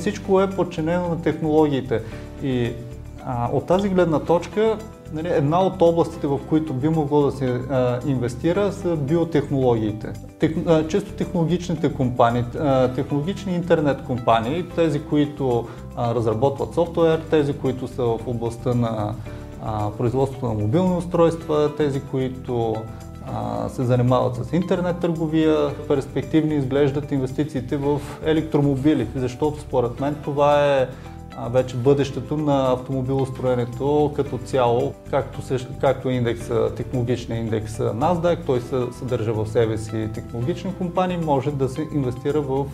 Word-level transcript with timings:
Всичко 0.00 0.40
е 0.40 0.50
подчинено 0.50 1.08
на 1.08 1.22
технологиите. 1.22 2.02
И 2.42 2.72
а, 3.26 3.48
от 3.52 3.66
тази 3.66 3.88
гледна 3.88 4.18
точка, 4.18 4.78
нали, 5.12 5.28
една 5.28 5.62
от 5.62 5.82
областите, 5.82 6.26
в 6.26 6.40
които 6.48 6.74
би 6.74 6.88
могло 6.88 7.22
да 7.22 7.32
се 7.32 7.46
а, 7.46 7.98
инвестира, 8.06 8.72
са 8.72 8.96
биотехнологиите. 8.96 10.12
Тех, 10.38 10.52
а, 10.66 10.88
често 10.88 11.12
технологичните 11.12 11.94
компании, 11.94 12.44
а, 12.58 12.88
технологични 12.88 13.54
интернет 13.54 14.02
компании, 14.02 14.68
тези, 14.76 15.02
които 15.02 15.68
а, 15.96 16.14
разработват 16.14 16.74
софтуер, 16.74 17.20
тези, 17.30 17.52
които 17.52 17.88
са 17.88 18.02
в 18.02 18.18
областта 18.26 18.74
на 18.74 19.14
а, 19.64 19.90
производството 19.90 20.46
на 20.46 20.54
мобилни 20.54 20.96
устройства, 20.96 21.72
тези, 21.76 22.00
които 22.00 22.74
се 23.68 23.84
занимават 23.84 24.36
с 24.36 24.52
интернет 24.52 24.98
търговия, 24.98 25.86
перспективни 25.88 26.54
изглеждат 26.54 27.12
инвестициите 27.12 27.76
в 27.76 28.00
електромобили, 28.24 29.06
защото 29.14 29.60
според 29.60 30.00
мен 30.00 30.16
това 30.24 30.66
е 30.66 30.88
вече 31.50 31.76
бъдещето 31.76 32.36
на 32.36 32.72
автомобилостроенето 32.72 34.12
като 34.16 34.38
цяло, 34.38 34.94
както, 35.10 35.42
се, 35.42 35.58
както 35.80 36.10
индекс, 36.10 36.50
технологичния 36.76 37.40
индекс 37.40 37.78
NASDAQ, 37.78 38.38
той 38.46 38.60
се 38.60 38.82
съдържа 38.98 39.32
в 39.32 39.46
себе 39.46 39.78
си 39.78 40.08
технологични 40.14 40.74
компании, 40.74 41.16
може 41.16 41.50
да 41.50 41.68
се 41.68 41.86
инвестира 41.94 42.40
в 42.40 42.66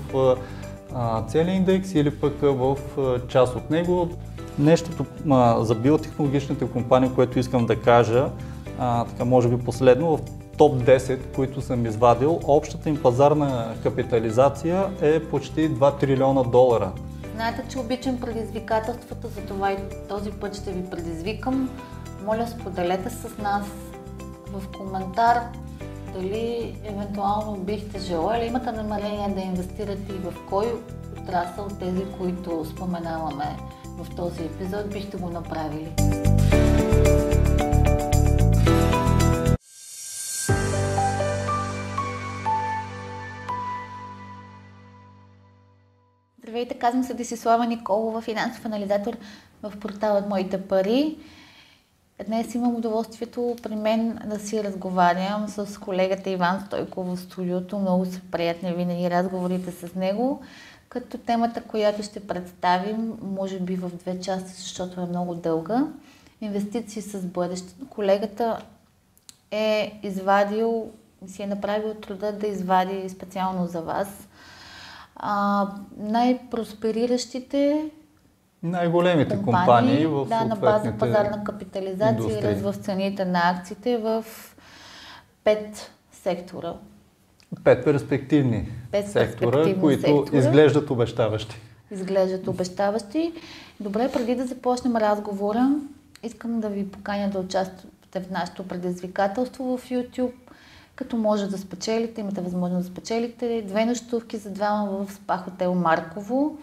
целият 1.28 1.56
индекс 1.56 1.94
или 1.94 2.10
пък 2.10 2.34
в 2.40 2.76
част 3.28 3.56
от 3.56 3.70
него. 3.70 4.08
Нещото 4.58 5.04
за 5.60 5.74
биотехнологичните 5.74 6.66
компании, 6.68 7.10
което 7.14 7.38
искам 7.38 7.66
да 7.66 7.76
кажа, 7.76 8.28
а, 8.78 9.04
така 9.04 9.24
може 9.24 9.48
би 9.48 9.58
последно, 9.58 10.16
в 10.16 10.20
топ 10.56 10.74
10, 10.74 11.34
които 11.34 11.60
съм 11.60 11.86
извадил, 11.86 12.40
общата 12.44 12.88
им 12.88 13.02
пазарна 13.02 13.74
капитализация 13.82 14.90
е 15.00 15.24
почти 15.24 15.70
2 15.70 16.00
трилиона 16.00 16.42
долара. 16.42 16.92
Знаете, 17.34 17.64
че 17.68 17.78
обичам 17.78 18.20
предизвикателствата, 18.20 19.28
затова 19.28 19.72
и 19.72 19.76
този 20.08 20.30
път 20.30 20.54
ще 20.56 20.72
ви 20.72 20.90
предизвикам. 20.90 21.70
Моля, 22.24 22.46
споделете 22.46 23.10
с 23.10 23.38
нас 23.38 23.66
в 24.52 24.62
коментар 24.78 25.40
дали 26.14 26.76
евентуално 26.84 27.56
бихте 27.56 28.00
желали, 28.00 28.46
имате 28.46 28.72
намерение 28.72 29.28
да 29.28 29.40
инвестирате 29.40 30.12
и 30.12 30.30
в 30.30 30.34
кой 30.48 30.66
отрасъл 31.22 31.68
тези, 31.80 32.04
които 32.18 32.64
споменаваме 32.64 33.56
в 33.98 34.16
този 34.16 34.42
епизод, 34.42 34.90
бихте 34.92 35.16
го 35.16 35.28
направили. 35.30 35.92
Здравейте, 46.56 46.78
казвам 46.78 47.04
се 47.04 47.14
Десислава 47.14 47.66
Николова, 47.66 48.20
финансов 48.20 48.64
анализатор 48.64 49.16
в 49.62 49.72
порталът 49.80 50.28
Моите 50.28 50.62
пари. 50.62 51.16
Днес 52.26 52.54
имам 52.54 52.74
удоволствието 52.74 53.56
при 53.62 53.76
мен 53.76 54.18
да 54.26 54.38
си 54.38 54.64
разговарям 54.64 55.48
с 55.48 55.80
колегата 55.80 56.30
Иван 56.30 56.60
Стойков 56.66 57.06
в 57.06 57.20
студиото. 57.20 57.78
Много 57.78 58.04
са 58.04 58.20
приятни 58.30 58.74
винаги 58.74 59.10
разговорите 59.10 59.70
с 59.70 59.94
него. 59.94 60.42
Като 60.88 61.18
темата, 61.18 61.62
която 61.62 62.02
ще 62.02 62.26
представим, 62.26 63.18
може 63.22 63.60
би 63.60 63.76
в 63.76 63.90
две 63.96 64.20
части, 64.20 64.52
защото 64.52 65.00
е 65.00 65.06
много 65.06 65.34
дълга. 65.34 65.86
Инвестиции 66.40 67.02
с 67.02 67.26
бъдеще. 67.26 67.74
Колегата 67.90 68.62
е 69.50 70.00
извадил, 70.02 70.90
си 71.26 71.42
е 71.42 71.46
направил 71.46 71.94
труда 71.94 72.32
да 72.32 72.46
извади 72.46 73.08
специално 73.08 73.66
за 73.66 73.80
вас 73.80 74.28
а, 75.16 75.66
най-проспериращите 75.96 77.90
най-големите 78.62 79.42
компании, 79.42 80.04
компании 80.04 80.06
в 80.06 80.26
да, 80.28 80.44
на 80.44 80.56
база 80.56 80.92
пазарна 80.98 81.44
капитализация 81.44 82.38
и 82.38 82.42
ръст 82.42 82.60
в 82.60 82.74
цените 82.74 83.24
на 83.24 83.50
акциите 83.50 83.98
в 83.98 84.24
пет 85.44 85.90
сектора. 86.12 86.72
Пет 87.64 87.84
перспективни 87.84 88.68
пет 88.90 89.10
сектора, 89.10 89.50
перспективни 89.50 89.80
които 89.80 90.00
сектора. 90.00 90.38
изглеждат 90.38 90.90
обещаващи. 90.90 91.60
Изглеждат 91.90 92.48
обещаващи. 92.48 93.32
Добре, 93.80 94.12
преди 94.12 94.34
да 94.34 94.46
започнем 94.46 94.96
разговора, 94.96 95.80
искам 96.22 96.60
да 96.60 96.68
ви 96.68 96.90
поканя 96.90 97.30
да 97.30 97.38
участвате 97.38 98.20
в 98.20 98.30
нашето 98.30 98.68
предизвикателство 98.68 99.78
в 99.78 99.88
YouTube 99.88 100.32
като 100.96 101.16
може 101.16 101.46
да 101.46 101.58
спечелите, 101.58 102.20
имате 102.20 102.40
възможност 102.40 102.86
да 102.86 102.92
спечелите 102.92 103.64
две 103.66 103.84
нощувки 103.84 104.36
за 104.36 104.50
двама 104.50 104.90
в 104.90 105.12
спа 105.12 105.36
хотел 105.36 105.74
Марково. 105.74 106.58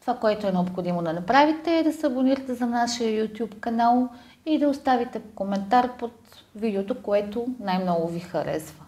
Това, 0.00 0.16
което 0.16 0.46
е 0.46 0.52
необходимо 0.52 1.02
да 1.02 1.12
направите 1.12 1.78
е 1.78 1.82
да 1.82 1.92
се 1.92 2.06
абонирате 2.06 2.54
за 2.54 2.66
нашия 2.66 3.28
YouTube 3.28 3.60
канал 3.60 4.08
и 4.46 4.58
да 4.58 4.68
оставите 4.68 5.20
коментар 5.34 5.96
под 5.98 6.12
видеото, 6.56 7.02
което 7.02 7.46
най-много 7.60 8.08
ви 8.08 8.20
харесва. 8.20 8.84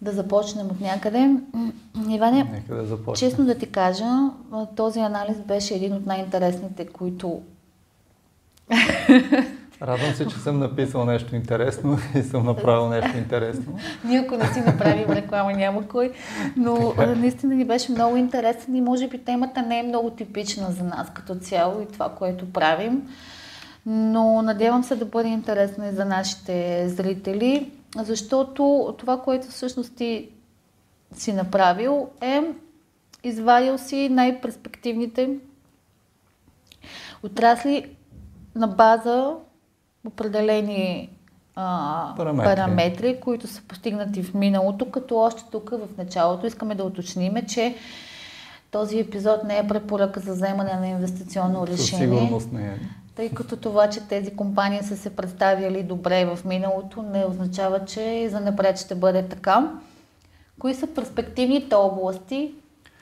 Да 0.00 0.12
започнем 0.12 0.66
от 0.66 0.80
някъде. 0.80 1.36
Иване, 2.08 2.64
да 2.68 2.98
честно 3.14 3.44
да 3.44 3.58
ти 3.58 3.66
кажа, 3.66 4.30
този 4.76 5.00
анализ 5.00 5.36
беше 5.38 5.74
един 5.74 5.92
от 5.92 6.06
най-интересните, 6.06 6.86
които 6.86 7.42
Радвам 9.82 10.12
се, 10.14 10.26
че 10.26 10.36
съм 10.36 10.58
написал 10.58 11.04
нещо 11.04 11.36
интересно 11.36 11.98
и 12.14 12.22
съм 12.22 12.46
направил 12.46 12.88
нещо 12.88 13.16
интересно. 13.16 13.78
Ние 14.04 14.18
ако 14.18 14.36
не 14.36 14.46
си 14.46 14.60
направим 14.60 15.10
реклама, 15.10 15.52
няма 15.52 15.88
кой. 15.88 16.12
Но 16.56 16.90
така. 16.90 17.14
наистина 17.14 17.54
ни 17.54 17.64
беше 17.64 17.92
много 17.92 18.16
интересен 18.16 18.76
и 18.76 18.80
може 18.80 19.08
би 19.08 19.24
темата 19.24 19.62
не 19.62 19.78
е 19.78 19.82
много 19.82 20.10
типична 20.10 20.70
за 20.70 20.84
нас 20.84 21.10
като 21.14 21.34
цяло 21.34 21.82
и 21.82 21.86
това, 21.86 22.08
което 22.08 22.52
правим. 22.52 23.08
Но 23.86 24.42
надявам 24.42 24.84
се 24.84 24.96
да 24.96 25.04
бъде 25.04 25.28
интересно 25.28 25.88
и 25.88 25.92
за 25.92 26.04
нашите 26.04 26.88
зрители, 26.88 27.70
защото 27.96 28.94
това, 28.98 29.20
което 29.20 29.48
всъщност 29.48 29.96
ти 29.96 30.28
си 31.12 31.32
направил 31.32 32.08
е 32.20 32.42
извадил 33.24 33.78
си 33.78 34.08
най-перспективните 34.08 35.30
отрасли 37.22 37.96
на 38.54 38.68
база 38.68 39.34
определени 40.06 41.10
а, 41.56 42.14
параметри. 42.16 42.44
параметри, 42.44 43.20
които 43.20 43.46
са 43.46 43.62
постигнати 43.62 44.22
в 44.22 44.34
миналото, 44.34 44.90
като 44.90 45.16
още 45.16 45.44
тук 45.52 45.70
в 45.70 45.88
началото 45.98 46.46
искаме 46.46 46.74
да 46.74 46.84
уточниме, 46.84 47.46
че 47.46 47.76
този 48.70 48.98
епизод 48.98 49.44
не 49.44 49.58
е 49.58 49.68
препоръка 49.68 50.20
за 50.20 50.32
вземане 50.32 50.74
на 50.74 50.88
инвестиционно 50.88 51.66
решение. 51.66 52.08
Със 52.08 52.18
сигурност 52.18 52.52
не 52.52 52.66
е. 52.66 52.78
Тъй 53.16 53.30
като 53.30 53.56
това, 53.56 53.90
че 53.90 54.00
тези 54.08 54.36
компании 54.36 54.82
са 54.82 54.96
се 54.96 55.16
представили 55.16 55.82
добре 55.82 56.24
в 56.24 56.44
миналото, 56.44 57.02
не 57.02 57.24
означава, 57.24 57.84
че 57.84 58.00
и 58.02 58.28
за 58.28 58.40
напред 58.40 58.78
ще 58.78 58.94
бъде 58.94 59.28
така. 59.28 59.72
Кои 60.58 60.74
са 60.74 60.86
перспективните 60.86 61.74
области, 61.74 62.54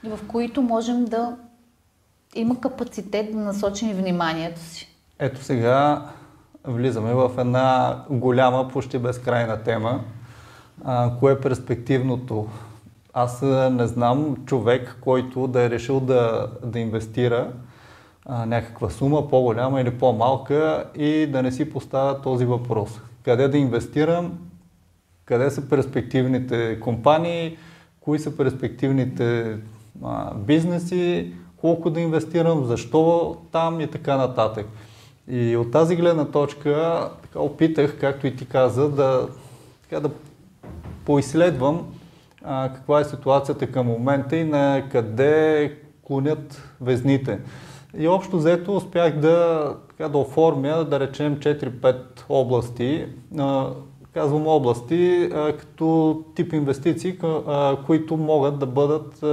в 0.04 0.18
които 0.28 0.62
можем 0.62 1.04
да 1.04 1.36
има 2.34 2.60
капацитет 2.60 3.32
да 3.32 3.38
насочим 3.38 3.92
вниманието 3.92 4.60
си? 4.60 4.94
Ето 5.18 5.44
сега 5.44 6.06
влизаме 6.68 7.14
в 7.14 7.30
една 7.38 7.98
голяма, 8.10 8.68
почти 8.68 8.98
безкрайна 8.98 9.62
тема. 9.62 10.00
А, 10.84 11.10
кое 11.18 11.32
е 11.32 11.40
перспективното? 11.40 12.48
Аз 13.12 13.42
не 13.70 13.86
знам 13.86 14.36
човек, 14.46 14.96
който 15.00 15.46
да 15.46 15.62
е 15.62 15.70
решил 15.70 16.00
да, 16.00 16.46
да 16.64 16.78
инвестира 16.78 17.52
а, 18.26 18.46
някаква 18.46 18.90
сума, 18.90 19.28
по-голяма 19.28 19.80
или 19.80 19.98
по-малка 19.98 20.84
и 20.94 21.26
да 21.26 21.42
не 21.42 21.52
си 21.52 21.70
поставя 21.70 22.22
този 22.22 22.44
въпрос. 22.44 23.00
Къде 23.24 23.48
да 23.48 23.58
инвестирам? 23.58 24.38
Къде 25.24 25.50
са 25.50 25.68
перспективните 25.68 26.80
компании? 26.80 27.56
Кои 28.00 28.18
са 28.18 28.36
перспективните 28.36 29.58
а, 30.04 30.34
бизнеси? 30.34 31.32
Колко 31.56 31.90
да 31.90 32.00
инвестирам? 32.00 32.64
Защо 32.64 33.36
там 33.52 33.80
и 33.80 33.86
така 33.86 34.16
нататък. 34.16 34.66
И 35.30 35.56
от 35.56 35.70
тази 35.70 35.96
гледна 35.96 36.24
точка 36.24 37.08
така 37.22 37.40
опитах, 37.40 38.00
както 38.00 38.26
и 38.26 38.36
ти 38.36 38.46
каза, 38.46 38.88
да, 38.88 39.28
така, 39.82 40.00
да 40.00 40.10
поизследвам 41.04 41.86
а, 42.44 42.72
каква 42.74 43.00
е 43.00 43.04
ситуацията 43.04 43.66
към 43.66 43.86
момента 43.86 44.36
и 44.36 44.44
на 44.44 44.82
къде 44.92 45.76
клонят 46.02 46.62
везните. 46.80 47.38
И 47.98 48.08
общо 48.08 48.36
взето 48.36 48.76
успях 48.76 49.20
да, 49.20 49.74
така, 49.88 50.08
да 50.08 50.18
оформя, 50.18 50.84
да 50.84 51.00
речем, 51.00 51.36
4-5 51.36 51.96
области. 52.28 53.06
А, 53.38 53.70
казвам 54.14 54.46
области 54.46 55.30
а, 55.34 55.56
като 55.56 56.20
тип 56.34 56.52
инвестиции, 56.52 57.18
а, 57.22 57.76
които 57.86 58.16
могат 58.16 58.58
да 58.58 58.66
бъдат 58.66 59.24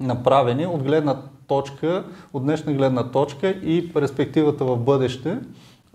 направени 0.00 0.66
от 0.66 0.82
гледна 0.82 1.22
точка, 1.48 2.04
от 2.32 2.42
днешна 2.42 2.72
гледна 2.72 3.10
точка 3.10 3.48
и 3.48 3.92
перспективата 3.92 4.64
в 4.64 4.76
бъдеще, 4.76 5.38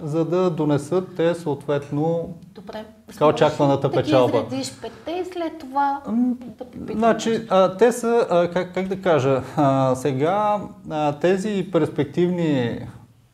за 0.04 0.26
да 0.26 0.50
донесат 0.50 1.16
те 1.16 1.36
съответно 1.36 2.34
Добре. 2.56 2.86
така 3.08 3.28
очакваната 3.28 3.90
да 3.90 3.96
печалба. 3.96 4.46
Да 4.50 4.56
ги 4.56 4.64
петте 4.82 5.12
и 5.12 5.26
след 5.34 5.60
това 5.60 6.02
да 6.08 6.58
попитам. 6.58 6.98
Значи, 6.98 7.42
а, 7.50 7.78
те 7.78 7.92
са, 7.92 8.28
а, 8.30 8.52
как, 8.52 8.74
как 8.74 8.88
да 8.88 9.02
кажа, 9.02 9.44
а, 9.56 9.96
сега 9.96 10.62
а, 10.90 11.20
тези 11.20 11.70
перспективни, 11.72 12.80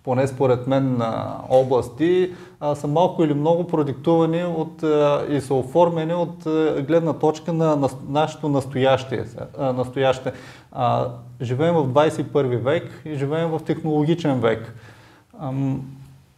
поне 0.04 0.28
според 0.28 0.68
мен, 0.68 1.02
области 1.50 2.32
са 2.76 2.88
малко 2.88 3.24
или 3.24 3.34
много 3.34 3.68
продиктувани 3.68 4.44
от, 4.44 4.84
и 5.30 5.42
са 5.42 5.54
оформени 5.54 6.14
от 6.14 6.44
гледна 6.88 7.14
точка 7.14 7.54
на, 7.54 7.76
на 7.76 7.90
нашето 8.10 8.50
настояще. 8.50 9.26
Настояще. 9.60 10.32
Живеем 11.42 11.76
в 11.76 11.88
21 11.88 12.58
век 12.58 13.02
и 13.06 13.16
живеем 13.16 13.50
в 13.50 13.60
технологичен 13.66 14.40
век. 14.40 14.74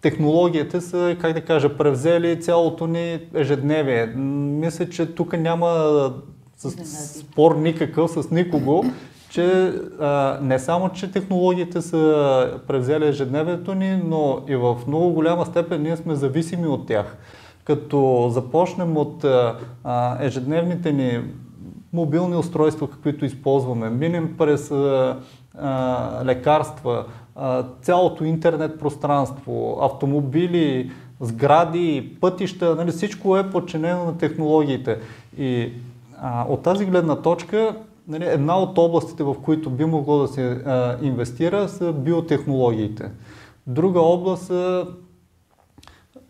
Технологията 0.02 0.81
са, 0.81 1.18
как 1.22 1.34
да 1.34 1.42
кажа, 1.42 1.78
превзели 1.78 2.42
цялото 2.42 2.88
ни 2.88 3.19
ежедневие. 3.34 4.06
Мисля, 4.06 4.90
че 4.90 5.06
тук 5.06 5.38
няма 5.38 6.13
с 6.58 6.72
спор 7.19 7.56
никакъв 7.56 8.12
с 8.12 8.31
никого, 8.31 8.86
че 9.31 9.74
а, 10.00 10.38
не 10.42 10.60
само, 10.60 10.89
че 10.89 11.12
технологиите 11.12 11.81
са 11.81 12.60
превзели 12.68 13.07
ежедневието 13.07 13.75
ни, 13.75 14.01
но 14.06 14.39
и 14.48 14.56
в 14.56 14.78
много 14.88 15.10
голяма 15.10 15.45
степен 15.45 15.81
ние 15.81 15.98
сме 15.98 16.16
зависими 16.16 16.68
от 16.68 16.88
тях. 16.88 17.18
Като 17.63 18.30
започнем 18.31 18.98
от 18.98 19.24
а, 19.24 20.18
ежедневните 20.19 20.92
ни 20.92 21.19
мобилни 21.94 22.36
устройства, 22.36 22.89
каквито 22.89 23.25
използваме, 23.25 23.89
минем 23.89 24.36
през 24.38 24.72
а, 24.72 25.18
а, 25.57 26.25
лекарства, 26.25 27.06
а, 27.36 27.63
цялото 27.81 28.24
интернет 28.24 28.80
пространство, 28.80 29.80
автомобили, 29.81 30.92
сгради, 31.19 32.18
пътища, 32.22 32.75
нали, 32.75 32.92
всичко 32.92 33.38
е 33.38 33.50
подчинено 33.50 34.06
на 34.06 34.18
технологиите. 34.18 34.98
И 35.38 35.74
а, 36.22 36.45
от 36.50 36.63
тази 36.63 36.86
гледна 36.86 37.16
точка, 37.16 37.75
нали, 38.12 38.25
една 38.25 38.60
от 38.60 38.78
областите, 38.78 39.24
в 39.24 39.36
които 39.44 39.69
би 39.69 39.86
могло 39.86 40.19
да 40.19 40.28
се 40.28 40.52
а, 40.52 40.98
инвестира, 41.02 41.69
са 41.69 41.94
биотехнологиите. 41.94 43.12
Друга 43.68 44.00
област 44.00 44.44
са 44.44 44.88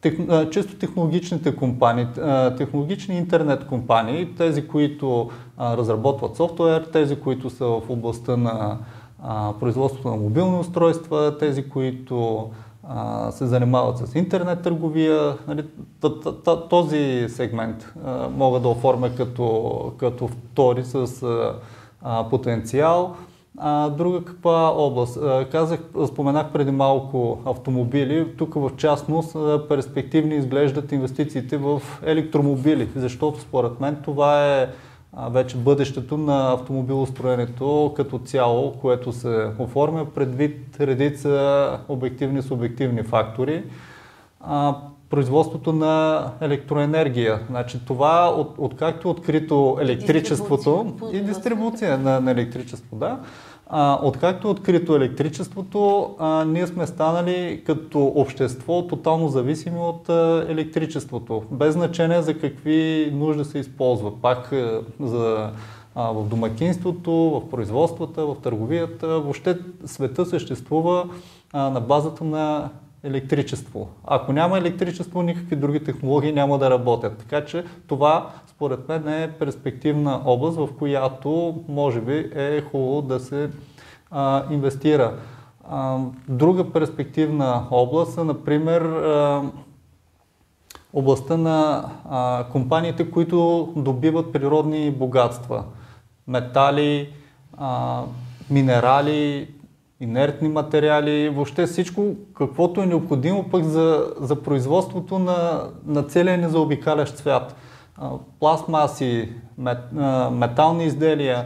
тех, 0.01 0.13
а, 0.29 0.49
често 0.49 0.75
технологичните 0.75 1.55
компании, 1.55 2.07
а, 2.21 2.55
технологични 2.55 3.17
интернет 3.17 3.67
компании, 3.67 4.35
тези, 4.37 4.67
които 4.67 5.29
а, 5.57 5.77
разработват 5.77 6.35
софтуер, 6.35 6.81
тези, 6.93 7.15
които 7.15 7.49
са 7.49 7.65
в 7.65 7.81
областта 7.89 8.37
на 8.37 8.77
а, 9.23 9.53
производството 9.59 10.09
на 10.09 10.15
мобилни 10.15 10.59
устройства, 10.59 11.37
тези, 11.39 11.69
които 11.69 12.49
се 13.31 13.45
занимават 13.45 13.97
с 13.97 14.15
интернет 14.15 14.61
търговия. 14.61 15.37
Нали, 15.47 15.65
този 16.69 17.25
сегмент 17.29 17.93
а, 18.05 18.29
мога 18.29 18.59
да 18.59 18.67
оформя 18.67 19.15
като, 19.15 19.93
като 19.97 20.27
втори 20.27 20.83
с 20.83 21.25
потенциал. 22.29 23.15
А, 23.57 23.89
друга 23.89 24.23
каква 24.23 24.69
област? 24.69 25.19
Казах, 25.51 25.79
споменах 26.07 26.51
преди 26.51 26.71
малко 26.71 27.39
автомобили. 27.45 28.37
Тук 28.37 28.53
в 28.53 28.71
частност 28.77 29.35
перспективни 29.69 30.35
изглеждат 30.35 30.91
инвестициите 30.91 31.57
в 31.57 31.81
електромобили, 32.05 32.89
защото 32.95 33.39
според 33.39 33.79
мен 33.79 33.97
това 34.03 34.47
е 34.47 34.67
вече 35.17 35.57
бъдещето 35.57 36.17
на 36.17 36.53
автомобилостроенето 36.53 37.93
като 37.95 38.19
цяло, 38.19 38.73
което 38.73 39.11
се 39.11 39.49
оформя 39.59 40.05
предвид 40.05 40.77
редица 40.79 41.79
обективни 41.89 42.39
и 42.39 42.41
субективни 42.41 43.03
фактори. 43.03 43.63
А, 44.41 44.75
производството 45.09 45.73
на 45.73 46.25
електроенергия. 46.41 47.39
Значи 47.49 47.79
това, 47.87 48.29
от, 48.37 48.55
откакто 48.57 49.07
е 49.07 49.11
открито 49.11 49.77
електричеството 49.81 50.83
дистрибуция. 50.83 51.21
и 51.21 51.23
дистрибуция 51.23 51.97
на, 51.97 52.19
на 52.19 52.31
електричество, 52.31 52.95
да, 52.95 53.19
а, 53.73 53.99
откакто 54.03 54.47
е 54.47 54.51
открито 54.51 54.95
електричеството, 54.95 56.09
а, 56.19 56.45
ние 56.45 56.67
сме 56.67 56.87
станали 56.87 57.63
като 57.65 58.03
общество 58.03 58.87
тотално 58.87 59.27
зависими 59.27 59.79
от 59.79 60.09
а, 60.09 60.45
електричеството, 60.49 61.43
без 61.51 61.73
значение 61.73 62.21
за 62.21 62.39
какви 62.39 63.11
нужди 63.13 63.43
се 63.45 63.59
използва. 63.59 64.21
Пак 64.21 64.51
а, 64.51 64.81
за, 64.99 65.51
а, 65.95 66.11
в 66.11 66.27
домакинството, 66.27 67.11
в 67.11 67.49
производствата, 67.49 68.25
в 68.25 68.35
търговията, 68.43 69.07
въобще 69.07 69.57
света 69.85 70.25
съществува 70.25 71.09
а, 71.53 71.69
на 71.69 71.81
базата 71.81 72.23
на 72.23 72.69
електричество. 73.03 73.89
Ако 74.05 74.33
няма 74.33 74.57
електричество, 74.57 75.21
никакви 75.21 75.55
други 75.55 75.83
технологии 75.83 76.31
няма 76.31 76.57
да 76.57 76.69
работят. 76.69 77.17
Така 77.17 77.45
че 77.45 77.63
това, 77.87 78.29
според 78.61 78.89
мен, 78.89 79.07
е 79.07 79.31
перспективна 79.39 80.21
област, 80.25 80.57
в 80.57 80.69
която 80.79 81.63
може 81.67 82.01
би 82.01 82.31
е 82.35 82.61
хубаво 82.61 83.01
да 83.01 83.19
се 83.19 83.49
а, 84.11 84.43
инвестира. 84.53 85.13
А, 85.69 85.97
друга 86.27 86.71
перспективна 86.71 87.67
област 87.71 88.17
е, 88.17 88.23
например, 88.23 88.81
а, 88.81 89.41
областта 90.93 91.37
на 91.37 91.85
а, 92.09 92.45
компаниите, 92.51 93.11
които 93.11 93.69
добиват 93.75 94.33
природни 94.33 94.91
богатства. 94.91 95.63
Метали, 96.27 97.09
а, 97.57 98.01
минерали, 98.49 99.47
инертни 99.99 100.49
материали, 100.49 101.29
въобще 101.29 101.65
всичко, 101.65 102.15
каквото 102.33 102.81
е 102.81 102.85
необходимо 102.85 103.49
пък 103.51 103.63
за, 103.63 104.13
за 104.19 104.43
производството 104.43 105.19
на, 105.19 105.63
на 105.85 106.03
целия 106.03 106.37
незаобикалящ 106.37 107.17
свят. 107.17 107.55
Пластмаси, 108.39 109.29
мет, 109.57 109.77
метални 110.31 110.85
изделия, 110.85 111.45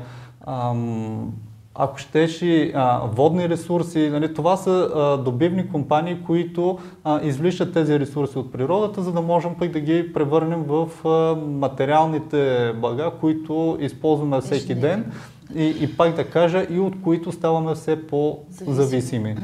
ако 1.76 1.98
щеш 1.98 2.42
и 2.42 2.74
водни 3.04 3.50
ресурси, 3.50 4.10
нали, 4.10 4.34
това 4.34 4.58
са 4.58 4.90
а, 4.96 5.18
добивни 5.18 5.70
компании, 5.70 6.24
които 6.26 6.80
а, 7.04 7.22
извличат 7.24 7.74
тези 7.74 8.00
ресурси 8.00 8.38
от 8.38 8.52
природата, 8.52 9.02
за 9.02 9.12
да 9.12 9.22
можем 9.22 9.56
пък 9.60 9.72
да 9.72 9.80
ги 9.80 10.14
превърнем 10.14 10.64
в 10.64 11.08
а, 11.08 11.36
материалните 11.36 12.74
блага, 12.82 13.12
които 13.20 13.78
използваме 13.80 14.42
всеки 14.42 14.76
ден 14.76 15.12
и, 15.56 15.76
и 15.80 15.98
пак 15.98 16.16
да 16.16 16.30
кажа, 16.30 16.66
и 16.70 16.80
от 16.80 17.02
които 17.02 17.32
ставаме 17.32 17.76
все 17.76 18.08
по-зависими. 18.08 19.36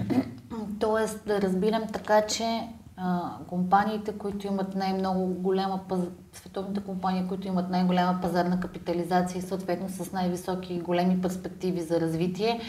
Тоест 0.79 1.21
да 1.27 1.41
разбирам 1.41 1.83
така, 1.93 2.21
че 2.21 2.61
а, 3.03 3.31
компаниите, 3.47 4.17
които 4.17 4.47
имат 4.47 4.75
най-много 4.75 5.25
голяма, 5.25 5.79
паз... 5.89 5.99
световните 6.33 6.79
компании, 6.79 7.27
които 7.27 7.47
имат 7.47 7.69
най-голяма 7.69 8.19
пазарна 8.21 8.59
капитализация 8.59 9.39
и 9.39 9.41
съответно 9.41 9.89
с 9.89 10.11
най-високи 10.11 10.73
и 10.73 10.79
големи 10.79 11.21
перспективи 11.21 11.81
за 11.81 12.01
развитие, 12.01 12.61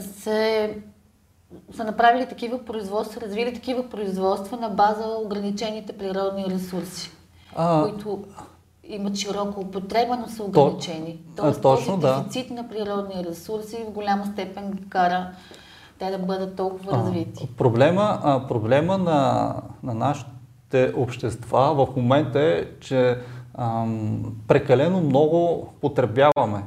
се 0.00 0.78
са 1.72 1.84
направили 1.84 2.28
такива 2.28 2.64
производства, 2.64 3.20
развили 3.20 3.54
такива 3.54 3.88
производства 3.88 4.56
на 4.56 4.68
база 4.68 5.04
ограничените 5.24 5.98
природни 5.98 6.44
ресурси, 6.44 7.10
а... 7.56 7.82
които 7.82 8.24
имат 8.84 9.16
широко 9.16 9.60
употреба, 9.60 10.16
но 10.16 10.28
са 10.28 10.42
ограничени. 10.42 11.18
Тоест, 11.36 11.62
точно, 11.62 12.00
този 12.00 12.22
дефицит 12.22 12.48
да. 12.48 12.54
на 12.54 12.68
природни 12.68 13.24
ресурси 13.24 13.84
в 13.88 13.90
голяма 13.90 14.26
степен 14.26 14.86
кара 14.88 15.30
те 16.02 16.10
да 16.10 16.18
бъдат 16.18 16.56
толкова 16.56 16.92
развити. 16.92 17.48
А, 17.52 17.56
проблема, 17.56 18.18
а, 18.22 18.46
проблема 18.48 18.98
на, 18.98 19.54
на 19.82 19.94
нашите 19.94 20.92
общества 20.96 21.74
в 21.74 21.96
момента 21.96 22.40
е, 22.40 22.64
че 22.80 23.18
ам, 23.54 24.22
прекалено 24.48 25.00
много 25.00 25.68
потребяваме. 25.80 26.62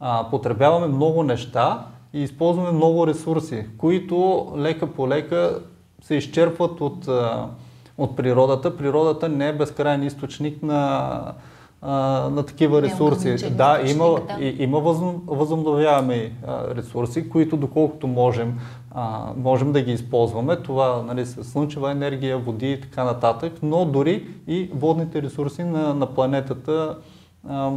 А, 0.00 0.30
потребяваме 0.30 0.86
много 0.86 1.22
неща 1.22 1.86
и 2.12 2.22
използваме 2.22 2.70
много 2.70 3.06
ресурси, 3.06 3.66
които 3.78 4.46
лека 4.56 4.86
по 4.86 5.08
лека 5.08 5.58
се 6.02 6.14
изчерпват 6.14 6.80
от, 6.80 7.08
от 7.98 8.16
природата. 8.16 8.76
Природата 8.76 9.28
не 9.28 9.48
е 9.48 9.52
безкрайен 9.52 10.02
източник 10.02 10.62
на, 10.62 11.34
на 12.30 12.44
такива 12.46 12.82
ресурси. 12.82 13.50
Да, 13.50 13.80
има, 13.86 14.04
да. 14.04 14.44
И, 14.44 14.62
има 14.62 14.80
възобновяеми 15.26 16.32
ресурси, 16.76 17.28
които 17.28 17.56
доколкото 17.56 18.06
можем, 18.06 18.58
а, 18.90 19.32
можем 19.36 19.72
да 19.72 19.82
ги 19.82 19.92
използваме. 19.92 20.56
Това 20.56 21.02
нали, 21.02 21.26
с 21.26 21.44
слънчева 21.44 21.90
енергия, 21.90 22.38
води 22.38 22.72
и 22.72 22.80
така 22.80 23.04
нататък, 23.04 23.52
но 23.62 23.84
дори 23.84 24.26
и 24.46 24.70
водните 24.74 25.22
ресурси 25.22 25.64
на, 25.64 25.94
на 25.94 26.06
планетата 26.06 26.96
а, 27.48 27.70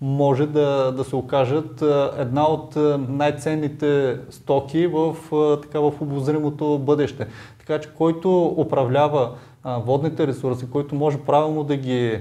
може 0.00 0.46
да, 0.46 0.92
да 0.92 1.04
се 1.04 1.16
окажат 1.16 1.82
една 2.18 2.48
от 2.48 2.76
най-ценните 3.08 4.18
стоки 4.30 4.86
в, 4.86 5.16
така, 5.62 5.80
в 5.80 5.92
обозримото 6.00 6.78
бъдеще. 6.78 7.26
Така 7.58 7.80
че 7.80 7.88
който 7.88 8.54
управлява 8.56 9.30
водните 9.64 10.26
ресурси, 10.26 10.70
който 10.70 10.94
може 10.94 11.18
правилно 11.18 11.64
да 11.64 11.76
ги 11.76 12.18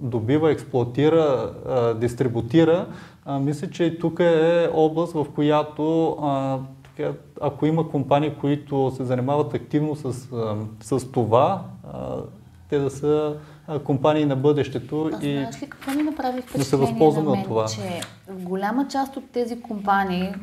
добива, 0.00 0.50
експлуатира, 0.50 1.50
дистрибутира, 2.00 2.86
мисля, 3.40 3.70
че 3.70 3.98
тук 3.98 4.20
е 4.20 4.70
област, 4.74 5.12
в 5.12 5.26
която 5.34 6.16
така, 6.96 7.12
ако 7.40 7.66
има 7.66 7.90
компании, 7.90 8.34
които 8.40 8.92
се 8.96 9.04
занимават 9.04 9.54
активно 9.54 9.96
с, 9.96 10.12
с 10.80 11.12
това, 11.12 11.64
те 12.68 12.78
да 12.78 12.90
са 12.90 13.36
компании 13.84 14.24
на 14.24 14.36
бъдещето. 14.36 15.10
А 15.12 15.26
и 15.26 15.32
знаеш 15.32 15.62
ли 15.62 15.68
какво 15.68 15.90
ми 15.90 16.02
направи 16.02 16.42
да 16.56 16.64
се 16.64 16.76
възползваме 16.76 17.30
от 17.30 17.44
това? 17.44 17.66
Че 17.66 18.00
голяма 18.30 18.88
част 18.88 19.16
от 19.16 19.30
тези 19.30 19.60
компании, 19.60 20.34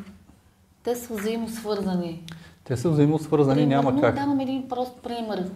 те 0.82 0.96
са 0.96 1.14
взаимосвързани. 1.14 2.22
Те 2.64 2.76
са 2.76 2.90
взаимосвързани, 2.90 3.60
Примерно, 3.60 3.82
няма 3.82 4.00
как. 4.00 4.14
Давам 4.14 4.40
един 4.40 4.68
прост 4.68 4.92
пример. 5.02 5.50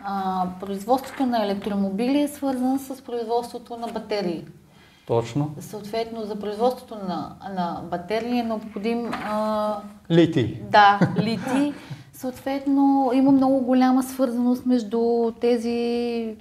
А, 0.00 0.46
производството 0.60 1.26
на 1.26 1.44
електромобили 1.44 2.20
е 2.20 2.28
свързано 2.28 2.78
с 2.78 3.02
производството 3.02 3.76
на 3.76 3.88
батерии. 3.88 4.44
Точно. 5.08 5.50
Съответно, 5.60 6.24
за 6.24 6.36
производството 6.36 6.94
на, 6.94 7.36
на 7.54 7.82
батерии 7.90 8.38
е 8.38 8.42
необходим... 8.42 9.10
А... 9.12 9.76
Лити. 10.10 10.60
Да, 10.70 11.00
лити. 11.18 11.72
Съответно, 12.12 13.10
има 13.14 13.32
много 13.32 13.60
голяма 13.60 14.02
свързаност 14.02 14.66
между 14.66 15.32
тези 15.40 16.36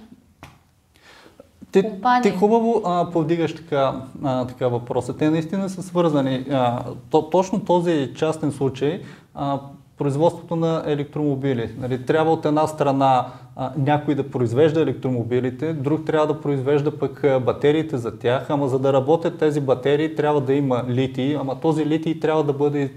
ти, 1.72 1.84
компании. 1.84 2.32
Ти 2.32 2.38
хубаво 2.38 2.82
а, 2.86 3.12
повдигаш 3.12 3.56
така, 3.56 4.02
а, 4.24 4.48
така 4.48 4.68
въпроса. 4.68 5.18
Те 5.18 5.30
наистина 5.30 5.70
са 5.70 5.84
свързани. 5.84 6.46
А, 6.52 6.84
то, 7.10 7.30
точно 7.30 7.66
този 7.66 8.14
частен 8.16 8.52
случай 8.52 9.02
а, 9.36 9.60
производството 9.98 10.56
на 10.56 10.84
електромобили. 10.86 11.76
Нали, 11.80 12.06
трябва 12.06 12.34
от 12.34 12.46
една 12.46 12.68
страна 12.68 13.26
а, 13.56 13.72
някой 13.78 14.16
да 14.16 14.30
произвежда 14.30 14.82
електромобилите, 14.82 15.74
друг 15.74 16.06
трябва 16.06 16.28
да 16.28 16.42
произвежда 16.42 17.00
пък 17.00 17.26
батериите 17.46 17.98
за 17.98 18.20
тях, 18.20 18.50
ама 18.50 18.68
за 18.68 18.80
да 18.80 18.94
работят 18.94 19.38
тези 19.38 19.62
батерии 19.62 20.16
трябва 20.16 20.42
да 20.42 20.54
има 20.54 20.84
литий, 20.90 21.38
ама 21.38 21.60
този 21.60 21.86
литий 21.86 22.20
трябва 22.20 22.44
да 22.44 22.54
бъде 22.54 22.94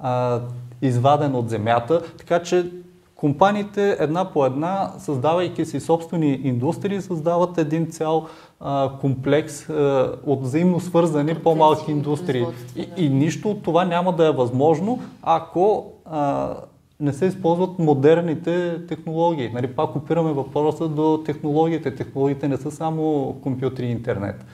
а, 0.00 0.40
изваден 0.82 1.34
от 1.34 1.50
земята, 1.50 2.02
така 2.18 2.42
че 2.42 2.70
компаниите 3.14 3.96
една 4.00 4.24
по 4.24 4.46
една, 4.46 4.92
създавайки 4.98 5.64
си 5.64 5.80
собствени 5.80 6.40
индустрии, 6.44 7.00
създават 7.00 7.58
един 7.58 7.90
цял 7.90 8.26
а, 8.60 8.90
комплекс 9.00 9.68
а, 9.68 10.12
от 10.26 10.42
взаимно 10.42 10.80
свързани 10.80 11.34
по-малки 11.34 11.90
индустрии. 11.90 12.44
И, 12.76 12.88
и 12.96 13.08
нищо 13.08 13.50
от 13.50 13.62
това 13.62 13.84
няма 13.84 14.12
да 14.12 14.26
е 14.26 14.30
възможно, 14.30 15.00
ако 15.22 15.93
а, 16.04 16.56
не 17.00 17.12
се 17.12 17.26
използват 17.26 17.78
модерните 17.78 18.86
технологии. 18.86 19.48
Нали, 19.48 19.74
пак 19.74 19.96
опираме 19.96 20.32
въпроса 20.32 20.88
до 20.88 21.22
технологиите. 21.26 21.94
Технологиите 21.94 22.48
не 22.48 22.56
са 22.56 22.70
само 22.70 23.34
компютри 23.42 23.86
и 23.86 23.90
интернет. 23.90 24.44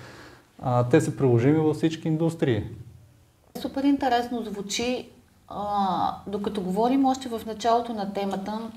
А, 0.63 0.89
те 0.89 1.01
са 1.01 1.17
приложими 1.17 1.59
във 1.59 1.77
всички 1.77 2.09
индустрии. 2.09 2.65
Супер 3.59 3.85
интересно 3.85 4.43
звучи. 4.43 5.09
А, 5.49 6.17
докато 6.27 6.61
говорим 6.61 7.05
още 7.05 7.29
в 7.29 7.41
началото 7.47 7.95
на 7.95 8.13
темата, 8.13 8.71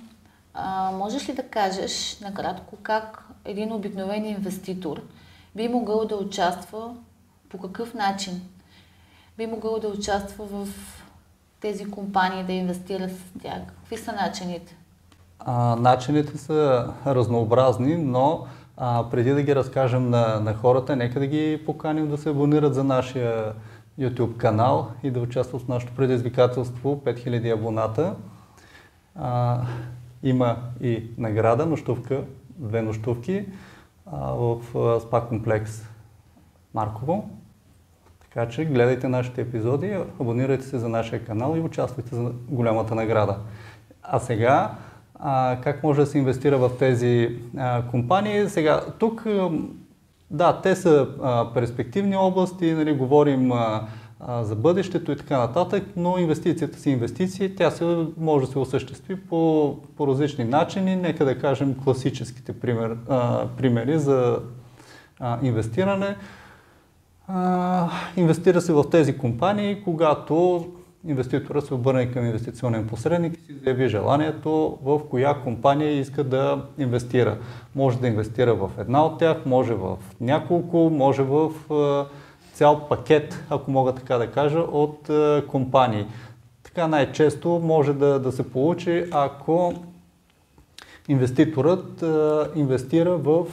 а, 0.53 0.92
можеш 0.92 1.30
ли 1.30 1.34
да 1.34 1.44
кажеш 1.44 2.20
накратко 2.22 2.75
как 2.84 3.27
един 3.46 3.72
обикновен 3.74 4.25
инвеститор 4.25 5.01
би 5.56 5.68
могъл 5.68 6.06
да 6.06 6.15
участва, 6.15 6.96
по 7.50 7.58
какъв 7.58 7.94
начин 7.94 8.42
би 9.38 9.48
могъл 9.48 9.80
да 9.80 9.88
участва 9.88 10.46
в 10.46 10.68
тези 11.63 11.91
компании 11.91 12.43
да 12.43 12.53
инвестират 12.53 13.12
с 13.12 13.41
тях? 13.41 13.62
Какви 13.67 13.98
са 13.98 14.13
начините? 14.13 14.75
А, 15.39 15.75
начините 15.75 16.38
са 16.38 16.88
разнообразни, 17.05 17.96
но 17.96 18.46
а, 18.77 19.10
преди 19.12 19.32
да 19.32 19.43
ги 19.43 19.55
разкажем 19.55 20.10
на, 20.10 20.39
на 20.39 20.53
хората, 20.53 20.96
нека 20.96 21.20
да 21.20 21.27
ги 21.27 21.62
поканим 21.65 22.10
да 22.10 22.17
се 22.17 22.29
абонират 22.29 22.75
за 22.75 22.84
нашия 22.84 23.53
YouTube 24.00 24.38
канал 24.38 24.91
и 25.03 25.12
да 25.12 25.20
участват 25.20 25.62
в 25.62 25.67
нашето 25.67 25.96
предизвикателство 25.96 27.01
5000 27.05 27.53
абоната. 27.53 28.15
А, 29.15 29.62
има 30.24 30.58
и 30.82 31.03
награда, 31.17 31.65
нощувка, 31.65 32.24
две 32.50 32.82
нощувки 32.82 33.46
а, 34.12 34.32
в 34.32 34.60
спа 35.00 35.22
комплекс 35.22 35.84
Марково. 36.74 37.29
Така 38.34 38.50
че 38.50 38.66
гледайте 38.66 39.08
нашите 39.08 39.42
епизоди, 39.42 39.98
абонирайте 40.22 40.66
се 40.66 40.80
за 40.80 40.90
нашия 40.90 41.25
канал 41.25 41.56
и 41.58 41.60
участвайте 41.60 42.16
за 42.16 42.32
голямата 42.50 42.96
награда. 42.96 43.38
А 44.04 44.20
сега, 44.20 44.72
а, 45.16 45.58
как 45.63 45.84
може 45.84 46.00
да 46.00 46.06
се 46.06 46.18
инвестира 46.18 46.58
в 46.58 46.72
тези 46.80 47.40
а, 47.58 47.82
компании? 47.92 48.50
Сега, 48.50 48.82
тук, 49.00 49.28
да, 50.32 50.62
те 50.62 50.75
са 50.75 51.08
а, 51.24 51.54
перспективни 51.54 52.16
области, 52.16 52.72
нали, 52.72 52.94
говорим 52.94 53.52
а, 53.52 53.88
за 54.42 54.56
бъдещето 54.56 55.12
и 55.12 55.18
така 55.18 55.38
нататък, 55.38 55.84
но 55.96 56.18
инвестицията 56.18 56.80
си 56.80 56.90
инвестиции, 56.90 57.56
тя 57.56 57.72
се, 57.72 58.06
може 58.18 58.46
да 58.46 58.52
се 58.52 58.60
осъществи 58.60 59.16
по, 59.16 59.75
по 59.98 60.08
различни 60.08 60.46
начини. 60.46 60.96
Нека 60.96 61.25
да 61.25 61.40
кажем 61.40 61.75
класическите 61.84 62.60
пример, 62.60 62.98
а, 63.10 63.48
примери 63.58 64.00
за 64.00 64.40
а, 65.20 65.40
инвестиране. 65.44 66.16
Инвестира 68.18 68.62
се 68.62 68.74
в 68.74 68.84
тези 68.92 69.18
компании, 69.18 69.84
когато 69.84 70.66
инвеститора 71.08 71.62
се 71.62 71.74
обърне 71.74 72.12
към 72.12 72.25
инвестиционен 72.25 72.88
посредник 72.88 73.38
и 73.38 73.42
си 73.42 73.54
заяви 73.63 73.88
желанието 73.90 74.78
в 74.84 75.00
коя 75.10 75.34
компания 75.34 76.00
иска 76.00 76.24
да 76.24 76.66
инвестира. 76.78 77.38
Може 77.75 78.00
да 78.00 78.08
инвестира 78.08 78.56
в 78.56 78.72
една 78.78 79.06
от 79.06 79.20
тях, 79.20 79.38
може 79.46 79.74
в 79.74 79.98
няколко, 80.22 80.78
може 80.78 81.24
в 81.24 81.52
цял 82.54 82.88
пакет, 82.90 83.46
ако 83.50 83.72
мога 83.72 83.96
така 83.96 84.18
да 84.18 84.32
кажа, 84.32 84.60
от 84.60 85.10
компании. 85.48 86.06
Така 86.63 86.88
най-често 86.88 87.62
може 87.63 87.94
да, 87.94 88.20
да 88.20 88.32
се 88.32 88.52
получи, 88.52 89.06
ако 89.12 89.74
инвеститорът 91.08 92.04
инвестира 92.56 93.18
в 93.18 93.46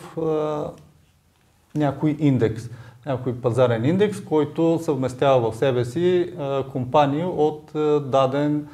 някой 1.75 2.16
индекс 2.18 2.68
някой 3.07 3.35
пазарен 3.35 3.85
индекс, 3.85 4.25
който 4.25 4.78
съвместява 4.83 5.50
в 5.50 5.57
себе 5.57 5.85
си 5.85 6.33
компании 6.73 7.25
от 7.25 7.71
даден, 8.11 8.66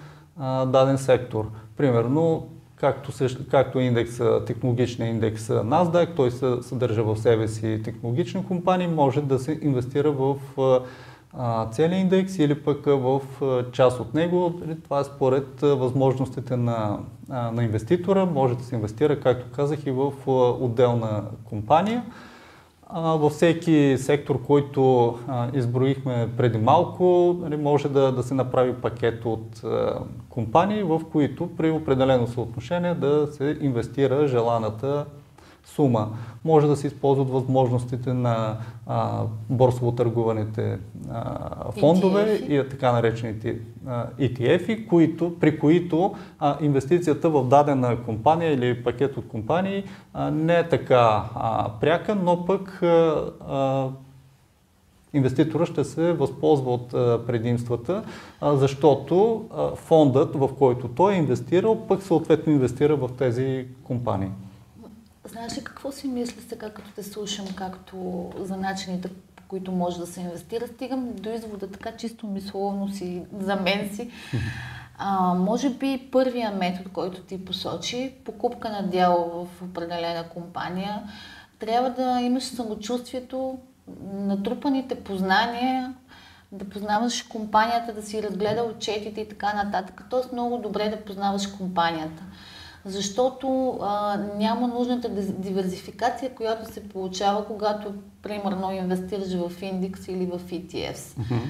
даден 0.67 0.99
сектор. 0.99 1.51
Примерно, 1.77 2.49
както, 2.77 3.13
както 3.51 3.81
индекс, 3.81 4.21
технологичния 4.47 5.11
индекс 5.11 5.49
NASDAQ, 5.49 6.17
той 6.17 6.31
съдържа 6.63 7.03
в 7.03 7.17
себе 7.17 7.49
си 7.49 7.81
технологични 7.85 8.47
компании, 8.47 8.87
може 8.87 9.21
да 9.23 9.39
се 9.39 9.59
инвестира 9.63 10.13
в 10.13 10.37
целият 11.71 12.01
индекс 12.01 12.39
или 12.39 12.55
пък 12.63 12.85
в 12.87 13.21
част 13.73 14.01
от 14.01 14.15
него. 14.15 14.61
Това 14.85 15.01
е 15.01 15.05
според 15.05 15.61
възможностите 15.61 16.57
на, 16.57 16.99
на 17.29 17.65
инвеститора. 17.65 18.27
Може 18.27 18.55
да 18.55 18.65
се 18.65 18.75
инвестира, 18.75 19.21
както 19.21 19.57
казах, 19.57 19.87
и 19.87 19.91
в 19.91 20.13
отделна 20.61 21.23
компания 21.45 22.05
във 22.95 23.33
всеки 23.33 23.97
сектор, 23.99 24.43
който 24.43 25.15
изброихме 25.55 26.29
преди 26.37 26.59
малко, 26.59 27.37
нали, 27.41 27.57
може 27.57 27.89
да, 27.89 28.13
да 28.13 28.23
се 28.23 28.35
направи 28.35 28.75
пакет 28.75 29.25
от 29.25 29.63
компании, 30.29 30.83
в 30.83 31.01
които 31.13 31.49
при 31.57 31.71
определено 31.71 32.27
съотношение 32.27 32.95
да 32.95 33.27
се 33.27 33.59
инвестира 33.61 34.29
желаната 34.29 35.07
сума. 35.67 36.09
Може 36.45 36.67
да 36.67 36.77
се 36.77 36.87
използват 36.87 37.31
възможностите 37.31 38.13
на 38.15 38.57
а, 38.87 39.23
борсово 39.49 39.93
търгуваните 39.93 40.79
а, 41.11 41.73
фондове 41.73 42.23
ETF. 42.23 42.67
и 42.67 42.69
така 42.69 42.93
наречените 42.93 43.59
а, 43.87 44.07
ETF, 44.21 44.89
които, 44.89 45.39
при 45.41 45.59
които 45.59 46.15
а, 46.39 46.57
инвестицията 46.61 47.31
в 47.31 47.49
дадена 47.49 47.97
компания 48.05 48.53
или 48.53 48.85
пакет 48.85 49.17
от 49.17 49.29
компании 49.29 49.85
а, 50.15 50.31
не 50.31 50.59
е 50.59 50.69
така 50.69 51.25
а, 51.35 51.71
пряка, 51.81 52.15
но 52.15 52.45
пък 52.45 52.83
а, 52.83 53.25
а, 53.49 53.89
инвеститора 55.13 55.67
ще 55.67 55.85
се 55.85 56.13
възползва 56.13 56.73
от 56.73 56.91
предимствата, 57.27 58.03
защото 58.43 59.45
фондът, 59.75 60.35
в 60.35 60.49
който 60.59 60.89
той 60.89 61.15
е 61.15 61.19
инвестирал, 61.19 61.87
пък 61.89 62.03
съответно 62.03 62.53
инвестира 62.53 62.97
в 62.97 63.11
тези 63.19 63.67
компании. 63.85 64.29
Знаеш 65.29 65.59
ли 65.59 65.65
какво 65.65 65.93
си 65.93 66.09
мисля 66.09 66.43
сега, 66.49 66.71
като 66.71 66.91
те 66.91 67.03
слушам, 67.03 67.47
както 67.57 68.31
за 68.39 68.57
начините, 68.57 69.09
по 69.37 69.43
които 69.49 69.73
може 69.73 69.99
да 69.99 70.07
се 70.07 70.21
инвестира, 70.21 70.67
стигам 70.67 71.13
до 71.15 71.31
извода 71.31 71.71
така 71.71 71.93
чисто 71.97 72.27
мисловно 72.27 72.89
си, 72.89 73.23
за 73.41 73.57
мен 73.57 73.91
си. 73.95 74.11
А, 74.99 75.35
може 75.35 75.71
би 75.71 76.09
първия 76.13 76.51
метод, 76.51 76.91
който 76.93 77.23
ти 77.23 77.45
посочи, 77.45 78.15
покупка 78.25 78.69
на 78.69 78.83
дяло 78.83 79.45
в 79.47 79.63
определена 79.63 80.29
компания, 80.29 81.03
трябва 81.59 81.91
да 81.91 82.21
имаш 82.21 82.45
самочувствието, 82.45 83.59
натрупаните 84.13 84.95
познания, 84.95 85.95
да 86.53 86.65
познаваш 86.65 87.23
компанията, 87.23 87.93
да 87.93 88.03
си 88.03 88.23
разгледа 88.23 88.63
отчетите 88.63 89.21
и 89.21 89.29
така 89.29 89.65
нататък. 89.65 90.03
Тоест 90.11 90.33
много 90.33 90.59
добре 90.59 90.89
да 90.89 91.05
познаваш 91.05 91.47
компанията 91.47 92.23
защото 92.87 93.79
а, 93.83 94.19
няма 94.37 94.69
нужната 94.69 95.09
диверсификация, 95.39 96.35
която 96.35 96.73
се 96.73 96.89
получава, 96.89 97.45
когато, 97.47 97.93
примерно, 98.23 98.73
инвестираш 98.73 99.35
в 99.35 99.63
индекс 99.63 100.09
или 100.09 100.27
в 100.27 100.39
ETFs. 100.39 100.95
Mm-hmm. 100.95 101.41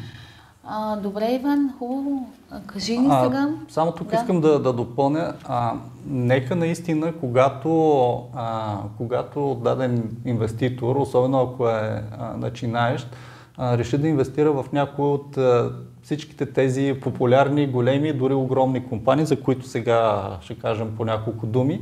А, 0.68 0.96
добре, 0.96 1.32
Иван, 1.32 1.74
хубаво. 1.78 2.26
Кажи 2.66 2.98
ни 2.98 3.10
сега. 3.24 3.48
Само 3.68 3.92
тук 3.92 4.08
да. 4.08 4.16
искам 4.16 4.40
да, 4.40 4.58
да 4.58 4.72
допълня. 4.72 5.34
А, 5.44 5.74
нека 6.06 6.56
наистина, 6.56 7.12
когато, 7.20 8.22
а, 8.34 8.78
когато 8.96 9.54
даден 9.54 10.16
инвеститор, 10.24 10.96
особено 10.96 11.40
ако 11.42 11.68
е 11.68 12.02
а, 12.18 12.36
начинаещ, 12.36 13.16
а, 13.56 13.78
реши 13.78 13.98
да 13.98 14.08
инвестира 14.08 14.52
в 14.52 14.64
някои 14.72 15.04
от 15.04 15.36
а, 15.36 15.72
всичките 16.06 16.46
тези 16.46 16.94
популярни, 17.02 17.66
големи, 17.66 18.12
дори 18.12 18.34
огромни 18.34 18.88
компании, 18.88 19.26
за 19.26 19.40
които 19.40 19.68
сега 19.68 20.30
ще 20.40 20.54
кажем 20.54 20.96
по 20.96 21.04
няколко 21.04 21.46
думи, 21.46 21.80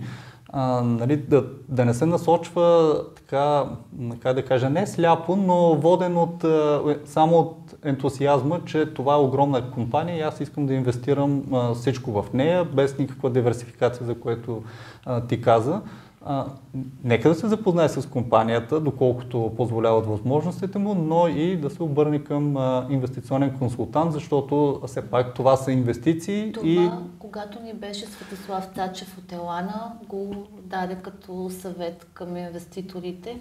а, 0.49 0.83
нали, 0.83 1.17
да, 1.17 1.45
да 1.69 1.85
не 1.85 1.95
се 1.95 2.07
насочва 2.07 2.97
така, 3.17 3.65
как 4.21 4.35
да 4.35 4.45
кажа, 4.45 4.71
не 4.71 4.87
сляпо, 4.87 5.37
но 5.37 5.75
воден 5.75 6.17
от, 6.17 6.45
само 7.05 7.39
от 7.39 7.75
ентусиазма, 7.85 8.61
че 8.67 8.87
това 8.87 9.15
е 9.15 9.19
огромна 9.19 9.71
компания 9.71 10.19
и 10.19 10.23
аз 10.23 10.41
искам 10.41 10.67
да 10.67 10.75
инвестирам 10.75 11.43
а, 11.53 11.75
всичко 11.75 12.23
в 12.23 12.33
нея, 12.35 12.65
без 12.65 12.99
никаква 12.99 13.31
диверсификация, 13.31 14.07
за 14.07 14.21
което 14.21 14.63
а, 15.07 15.21
ти 15.21 15.41
каза. 15.41 15.81
А, 16.27 16.47
нека 17.05 17.29
да 17.29 17.35
се 17.35 17.49
запознае 17.49 17.89
с 17.89 18.09
компанията, 18.09 18.81
доколкото 18.81 19.53
позволяват 19.57 20.07
възможностите 20.07 20.79
му, 20.79 20.95
но 20.95 21.29
и 21.29 21.57
да 21.57 21.71
се 21.71 21.83
обърне 21.83 22.25
към 22.25 22.57
а, 22.57 22.87
инвестиционен 22.91 23.59
консултант, 23.59 24.13
защото 24.13 24.81
все 24.87 25.11
пак 25.11 25.35
това 25.35 25.57
са 25.57 25.73
инвестиции. 25.73 26.53
Това, 26.53 26.67
и... 26.67 26.91
когато 27.19 27.63
ни 27.63 27.73
беше 27.73 28.07
Светослав 28.07 28.71
Цачев 28.75 29.19
от 29.19 29.33
Елана, 29.33 29.93
го 30.09 30.47
даде 30.63 30.95
като 30.95 31.51
съвет 31.51 32.07
към 32.15 32.37
инвеститорите. 32.37 33.41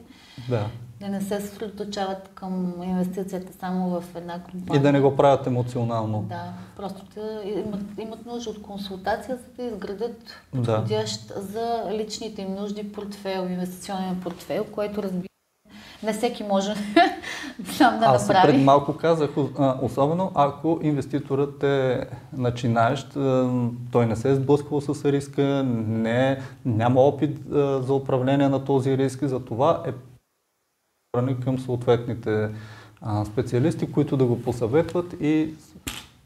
Да. 0.49 0.67
Да 1.03 1.09
не 1.09 1.21
се 1.21 1.41
съсредоточават 1.41 2.29
към 2.35 2.73
инвестицията 2.83 3.53
само 3.59 3.89
в 3.89 4.03
една 4.15 4.43
компания. 4.43 4.79
И 4.79 4.83
да 4.83 4.91
не 4.91 5.01
го 5.01 5.15
правят 5.15 5.47
емоционално. 5.47 6.25
Да, 6.29 6.53
просто 6.77 7.05
да 7.15 7.41
имат, 7.45 7.81
имат 7.99 8.25
нужда 8.25 8.49
от 8.49 8.61
консултация, 8.61 9.37
за 9.37 9.43
да 9.57 9.63
изградат 9.63 10.41
подходящ 10.51 11.27
да. 11.27 11.41
за 11.41 11.83
личните 11.91 12.41
им 12.41 12.55
нужди 12.55 12.91
портфел, 12.91 13.47
инвестиционен 13.49 14.19
портфел, 14.23 14.65
който 14.71 15.03
разбира 15.03 15.27
не 16.03 16.13
всеки 16.13 16.43
може 16.43 16.73
сам 17.65 17.99
да 17.99 18.05
Аз 18.05 18.27
направи. 18.27 18.47
Аз 18.47 18.53
пред 18.53 18.63
малко 18.63 18.97
казах, 18.97 19.29
особено 19.81 20.31
ако 20.35 20.79
инвеститорът 20.81 21.63
е 21.63 22.05
начинаещ, 22.37 23.13
той 23.91 24.05
не 24.05 24.15
се 24.15 24.31
е 24.31 24.35
сблъсквал 24.35 24.81
с 24.81 25.11
риска, 25.11 25.63
не, 25.87 26.39
няма 26.65 27.01
опит 27.01 27.39
за 27.79 27.93
управление 27.93 28.49
на 28.49 28.65
този 28.65 28.97
риск, 28.97 29.23
за 29.23 29.39
това 29.39 29.83
е 29.87 29.91
към 31.45 31.59
съответните 31.59 32.49
специалисти, 33.25 33.91
които 33.91 34.17
да 34.17 34.25
го 34.25 34.41
посъветват 34.41 35.15
и 35.21 35.53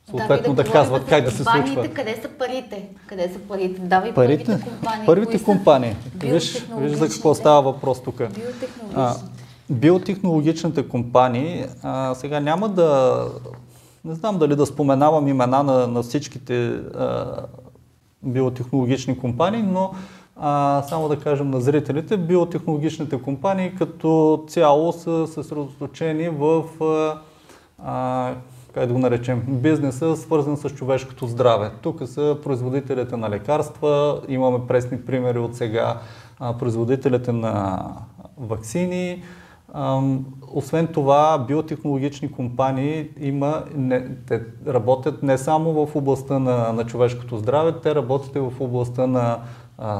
съответно 0.10 0.53
да, 0.53 0.63
да, 0.63 0.63
да 0.63 0.72
казват 0.72 1.06
как 1.06 1.24
да 1.24 1.32
се 1.32 1.44
случва. 1.44 1.89
Къде 1.94 2.20
са 2.22 2.29
парите? 2.29 2.89
Къде 3.08 3.29
са 3.34 3.39
парите? 3.39 3.82
Давай 3.82 4.13
парите, 4.13 4.46
първите 4.46 4.70
компании. 4.70 5.06
Първите 5.06 5.44
компании. 5.44 5.96
Виж, 6.15 6.65
виж 6.77 6.91
за 6.91 7.10
какво 7.10 7.36
става 7.36 7.62
въпрос 7.62 8.03
тук. 8.03 8.17
Биотехнологичните. 8.17 9.32
биотехнологичните 9.70 10.88
компании, 10.88 11.65
а, 11.84 12.15
сега 12.15 12.39
няма 12.39 12.70
да, 12.70 13.22
не 14.06 14.15
знам 14.15 14.38
дали 14.38 14.56
да 14.56 14.65
споменавам 14.65 15.27
имена 15.27 15.63
на, 15.63 15.88
на 15.88 16.03
всичките 16.03 16.67
а, 16.67 17.25
биотехнологични 18.24 19.20
компании, 19.20 19.62
но 19.62 19.91
а, 20.39 20.84
само 20.89 21.08
да 21.10 21.20
кажем 21.20 21.50
на 21.50 21.62
зрителите, 21.62 22.17
биотехнологичните 22.17 23.22
компании 23.22 23.75
като 23.77 24.44
цяло 24.48 24.94
са 24.94 25.27
съсредоточени 25.27 26.29
в 26.29 26.63
а, 27.84 28.34
как 28.74 28.88
да 28.88 28.94
го 28.94 29.00
наречем, 29.00 29.44
бизнеса, 29.48 30.15
свързан 30.15 30.58
с 30.58 30.70
човешкото 30.70 31.27
здраве. 31.27 31.72
Тук 31.82 32.01
са 32.06 32.38
производителите 32.44 33.17
на 33.17 33.29
лекарства, 33.29 34.22
имаме 34.27 34.67
пресни 34.67 35.01
примери 35.01 35.39
от 35.39 35.56
сега, 35.56 36.00
а, 36.39 36.58
производителите 36.58 37.32
на 37.32 37.84
вакцини. 38.38 39.24
Освен 40.53 40.88
това, 40.88 41.46
биотехнологични 41.48 42.32
компании 42.32 43.10
има, 43.20 43.63
не, 43.75 44.08
те 44.27 44.41
работят 44.67 45.24
не 45.24 45.38
само 45.38 45.86
в 45.86 45.96
областта 45.96 46.39
на, 46.39 46.74
на 46.74 46.86
човешкото 46.86 47.38
здраве, 47.38 47.74
те 47.84 47.96
работят 47.96 48.36
и 48.36 48.39
в 48.39 48.53
областта 48.60 49.08
на 49.08 49.39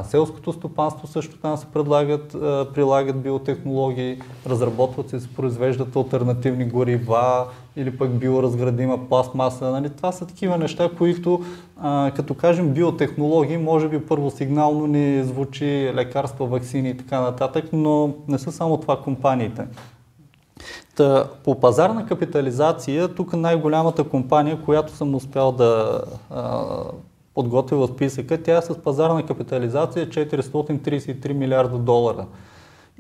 селското 0.04 0.54
стопанство 0.54 1.08
също 1.08 1.38
там 1.38 1.58
се 1.58 1.66
предлагат, 1.66 2.32
прилагат 2.74 3.22
биотехнологии, 3.22 4.22
разработват 4.48 5.10
се, 5.10 5.20
се 5.20 5.28
произвеждат 5.34 5.96
альтернативни 5.96 6.66
горива 6.66 7.46
или 7.76 7.98
пък 7.98 8.10
биоразградима 8.20 9.10
пластмаса. 9.10 9.72
Нали? 9.72 9.90
Това 9.90 10.12
са 10.12 10.26
такива 10.26 10.58
неща, 10.58 10.90
които 10.98 11.42
а, 11.78 12.12
като 12.16 12.34
кажем 12.34 12.74
биотехнологии, 12.74 13.58
може 13.58 13.90
би 13.90 14.06
първо 14.06 14.32
сигнално 14.32 14.88
ни 14.88 15.24
звучи 15.24 15.92
лекарства, 15.96 16.46
вакцини 16.46 16.90
и 16.90 16.98
така 16.98 17.22
нататък, 17.22 17.66
но 17.74 18.14
не 18.28 18.38
са 18.38 18.52
само 18.52 18.78
това 18.78 19.02
компаниите. 19.02 19.68
Та, 20.96 21.28
по 21.44 21.60
пазарна 21.60 22.06
капитализация, 22.06 23.08
тук 23.08 23.34
най-голямата 23.34 24.04
компания, 24.04 24.62
която 24.66 24.94
съм 24.94 25.16
успял 25.16 25.52
да 25.52 26.02
а, 26.30 26.66
подготвила 27.38 27.88
списъка, 27.88 28.44
тя 28.44 28.58
е 28.58 28.62
с 28.62 28.82
пазарна 28.82 29.26
капитализация 29.26 30.10
433 30.10 31.34
милиарда 31.34 31.78
долара 31.78 32.26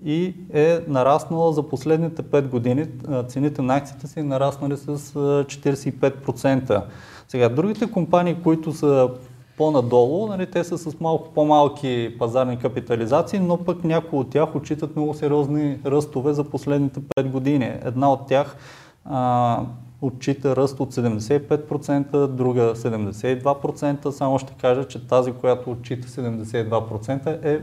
и 0.05 0.33
е 0.53 0.79
нараснала 0.87 1.53
за 1.53 1.63
последните 1.63 2.23
5 2.23 2.47
години. 2.47 2.85
Цените 3.27 3.61
на 3.61 3.75
акциите 3.75 4.07
са 4.07 4.23
нараснали 4.23 4.77
с 4.77 4.97
45%. 4.97 6.83
Сега, 7.27 7.49
другите 7.49 7.91
компании, 7.91 8.37
които 8.43 8.71
са 8.71 9.09
по-надолу, 9.57 10.27
нали, 10.27 10.45
те 10.45 10.63
са 10.63 10.77
с 10.77 10.99
малко 10.99 11.33
по-малки 11.33 12.15
пазарни 12.19 12.59
капитализации, 12.59 13.39
но 13.39 13.57
пък 13.57 13.83
някои 13.83 14.19
от 14.19 14.29
тях 14.29 14.55
отчитат 14.55 14.95
много 14.95 15.13
сериозни 15.13 15.79
ръстове 15.85 16.33
за 16.33 16.43
последните 16.43 16.99
5 16.99 17.31
години. 17.31 17.73
Една 17.83 18.11
от 18.11 18.27
тях 18.27 18.57
а, 19.05 19.59
отчита 20.01 20.55
ръст 20.55 20.79
от 20.79 20.93
75%, 20.93 22.27
друга 22.27 22.75
72%. 22.75 24.09
Само 24.09 24.39
ще 24.39 24.53
кажа, 24.53 24.87
че 24.87 25.07
тази, 25.07 25.31
която 25.31 25.71
отчита 25.71 26.07
72% 26.07 27.45
е 27.45 27.61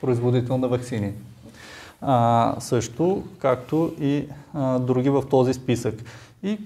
производител 0.00 0.58
на 0.58 0.68
вакцини. 0.68 1.12
А, 2.00 2.54
също, 2.58 3.22
както 3.38 3.92
и 4.00 4.24
а, 4.54 4.78
други 4.78 5.10
в 5.10 5.22
този 5.30 5.54
списък. 5.54 5.94
И 6.42 6.58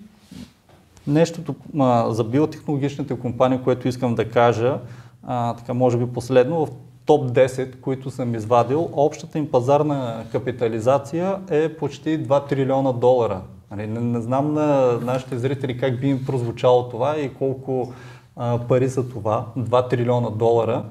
нещото 1.07 1.55
а, 1.79 2.11
за 2.11 2.25
биотехнологичните 2.25 3.19
компании, 3.19 3.61
което 3.65 3.89
искам 3.89 4.15
да 4.15 4.31
кажа, 4.31 4.79
а, 5.27 5.55
така 5.55 5.75
може 5.75 5.99
би 5.99 6.07
последно, 6.07 6.67
в 6.67 6.71
топ 7.07 7.31
10, 7.31 7.81
които 7.81 8.11
съм 8.11 8.35
извадил, 8.35 8.89
общата 8.93 9.39
им 9.39 9.51
пазарна 9.51 10.25
капитализация 10.33 11.39
е 11.51 11.77
почти 11.77 12.25
2 12.25 12.49
трилиона 12.49 12.93
долара. 12.93 13.41
Нали, 13.71 13.87
не, 13.87 14.01
не 14.01 14.21
знам 14.21 14.55
на 14.55 14.99
нашите 15.03 15.39
зрители 15.39 15.79
как 15.79 16.01
би 16.01 16.09
им 16.09 16.25
прозвучало 16.27 16.89
това 16.89 17.19
и 17.19 17.35
колко 17.35 17.93
а, 18.39 18.59
пари 18.69 18.91
са 18.91 19.09
това, 19.09 19.47
2 19.59 19.91
трилиона 19.91 20.31
долара, 20.31 20.85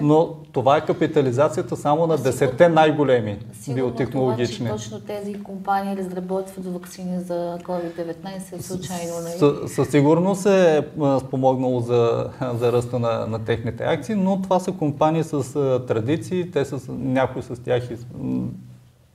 но 0.00 0.34
това 0.52 0.76
е 0.76 0.84
капитализацията 0.86 1.76
само 1.76 2.06
на 2.06 2.18
10 2.18 2.68
най-големи 2.68 3.38
биотехнологични. 3.74 4.66
Това, 4.66 4.76
точно 4.76 5.00
тези 5.00 5.42
компании 5.42 5.96
разработват 5.96 6.66
вакцини 6.66 7.20
за 7.20 7.58
COVID-19 7.62 8.60
случайно. 8.60 9.12
Нали? 9.22 9.68
Със 9.68 9.88
сигурност 9.88 10.46
е 10.46 10.86
спомогнало 11.20 11.80
за, 11.80 12.30
за 12.54 12.72
ръста 12.72 12.98
на, 12.98 13.26
на 13.26 13.44
техните 13.44 13.84
акции, 13.84 14.14
но 14.14 14.42
това 14.42 14.60
са 14.60 14.72
компании 14.72 15.24
с 15.24 15.42
традиции, 15.86 16.50
те 16.50 16.64
са 16.64 16.92
някои 16.92 17.42
с 17.42 17.62
тях 17.62 17.90
и, 17.90 17.96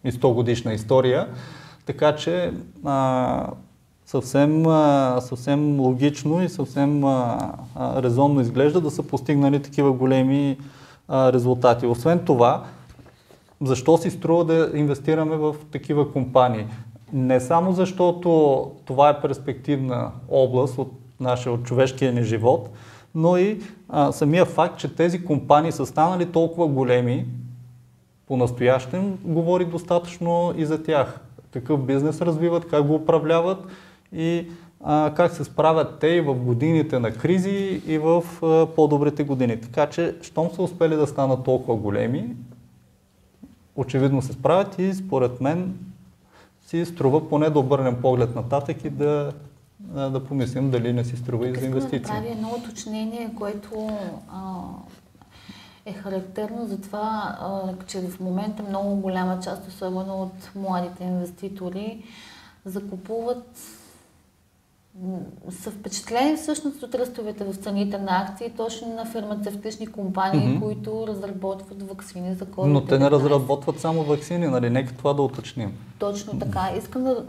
и 0.04 0.12
100 0.12 0.34
годишна 0.34 0.74
история. 0.74 1.28
Така 1.86 2.16
че 2.16 2.54
а, 2.86 3.48
съвсем, 4.06 4.68
а, 4.68 5.18
съвсем 5.22 5.80
логично 5.80 6.44
и 6.44 6.50
съвсем 6.50 7.04
а, 7.04 7.52
а, 7.76 8.04
резонно 8.04 8.42
изглежда 8.42 8.82
да 8.82 8.92
са 8.92 9.04
постигнали 9.04 9.62
такива 9.62 9.92
големи 9.92 10.58
а, 11.08 11.34
резултати. 11.34 11.86
Освен 11.86 12.20
това, 12.26 12.64
защо 13.62 13.98
си 13.98 14.10
струва 14.10 14.46
да 14.46 14.72
инвестираме 14.74 15.36
в 15.36 15.56
такива 15.72 16.12
компании? 16.12 16.66
Не 17.14 17.40
само 17.40 17.74
защото 17.74 18.72
това 18.86 19.10
е 19.10 19.22
перспективна 19.22 20.12
област 20.30 20.78
от 20.78 20.92
нашия, 21.20 21.54
от 21.54 21.64
човешкия 21.64 22.14
ни 22.14 22.24
живот, 22.24 22.70
но 23.16 23.38
и 23.38 23.62
а, 23.90 24.12
самия 24.12 24.46
факт, 24.46 24.80
че 24.80 24.96
тези 24.96 25.26
компании 25.26 25.72
са 25.72 25.86
станали 25.86 26.26
толкова 26.26 26.68
големи, 26.68 27.26
по-настоящем 28.28 29.18
говори 29.24 29.66
достатъчно 29.66 30.54
и 30.58 30.66
за 30.66 30.84
тях 30.84 31.20
какъв 31.54 31.86
бизнес 31.86 32.22
развиват, 32.22 32.68
как 32.68 32.88
го 32.88 32.96
управляват 32.96 33.66
и 34.14 34.48
а, 34.84 35.14
как 35.16 35.32
се 35.32 35.44
справят 35.44 36.00
те 36.00 36.08
и 36.08 36.22
в 36.22 36.34
годините 36.36 37.00
на 37.00 37.12
кризи 37.12 37.82
и 37.88 37.98
в 37.98 38.24
а, 38.44 38.68
по-добрите 38.76 39.24
години. 39.24 39.62
Така 39.62 39.90
че, 39.90 40.16
щом 40.22 40.50
са 40.52 40.62
успели 40.62 40.96
да 40.96 41.08
станат 41.08 41.44
толкова 41.44 41.76
големи, 41.76 42.36
очевидно 43.76 44.22
се 44.22 44.34
справят 44.34 44.80
и 44.80 44.94
според 44.94 45.42
мен 45.42 45.74
си 46.68 46.86
струва 46.86 47.30
поне 47.30 47.50
да 47.50 47.60
обърнем 47.60 48.02
поглед 48.02 48.36
нататък 48.36 48.86
и 48.86 48.90
да 48.90 49.32
да 49.84 50.24
помислим 50.24 50.72
дали 50.72 50.94
не 50.94 51.06
си 51.06 51.18
струва 51.18 51.50
и 51.50 51.56
за 51.56 51.66
инвестиции. 51.66 52.02
Искам 52.02 52.24
да 52.24 52.30
едно 52.30 52.50
уточнение, 52.50 53.30
което 53.38 53.90
а, 54.30 54.62
е 55.86 55.94
характерно 55.94 56.68
за 56.68 56.82
това, 56.82 57.38
че 57.88 58.02
в 58.02 58.20
момента 58.20 58.64
много 58.64 58.96
голяма 58.96 59.40
част, 59.44 59.68
особено 59.68 60.22
от 60.22 60.56
младите 60.56 61.04
инвеститори, 61.04 62.04
закупуват 62.66 63.60
са 65.50 65.72
впечатлени 65.72 66.38
всъщност 66.38 66.84
от 66.84 66.96
ръстовете 66.96 67.44
в 67.44 67.56
цените 67.56 67.98
на 67.98 68.22
акции, 68.22 68.50
точно 68.58 68.96
на 68.96 69.06
фармацевтични 69.06 69.88
компании, 69.88 70.42
mm-hmm. 70.42 70.60
които 70.60 71.06
разработват 71.08 71.90
вакцини 71.90 72.36
за 72.36 72.46
COVID-19. 72.46 72.66
Но 72.66 72.86
те 72.86 73.00
не 73.00 73.12
разработват 73.12 73.80
само 73.80 74.04
вакцини, 74.04 74.48
нали? 74.48 74.70
Нека 74.70 74.94
това 74.94 75.14
да 75.14 75.22
уточним. 75.22 75.74
Точно 76.00 76.40
така. 76.40 76.72
Искам 76.78 77.04
да... 77.04 77.26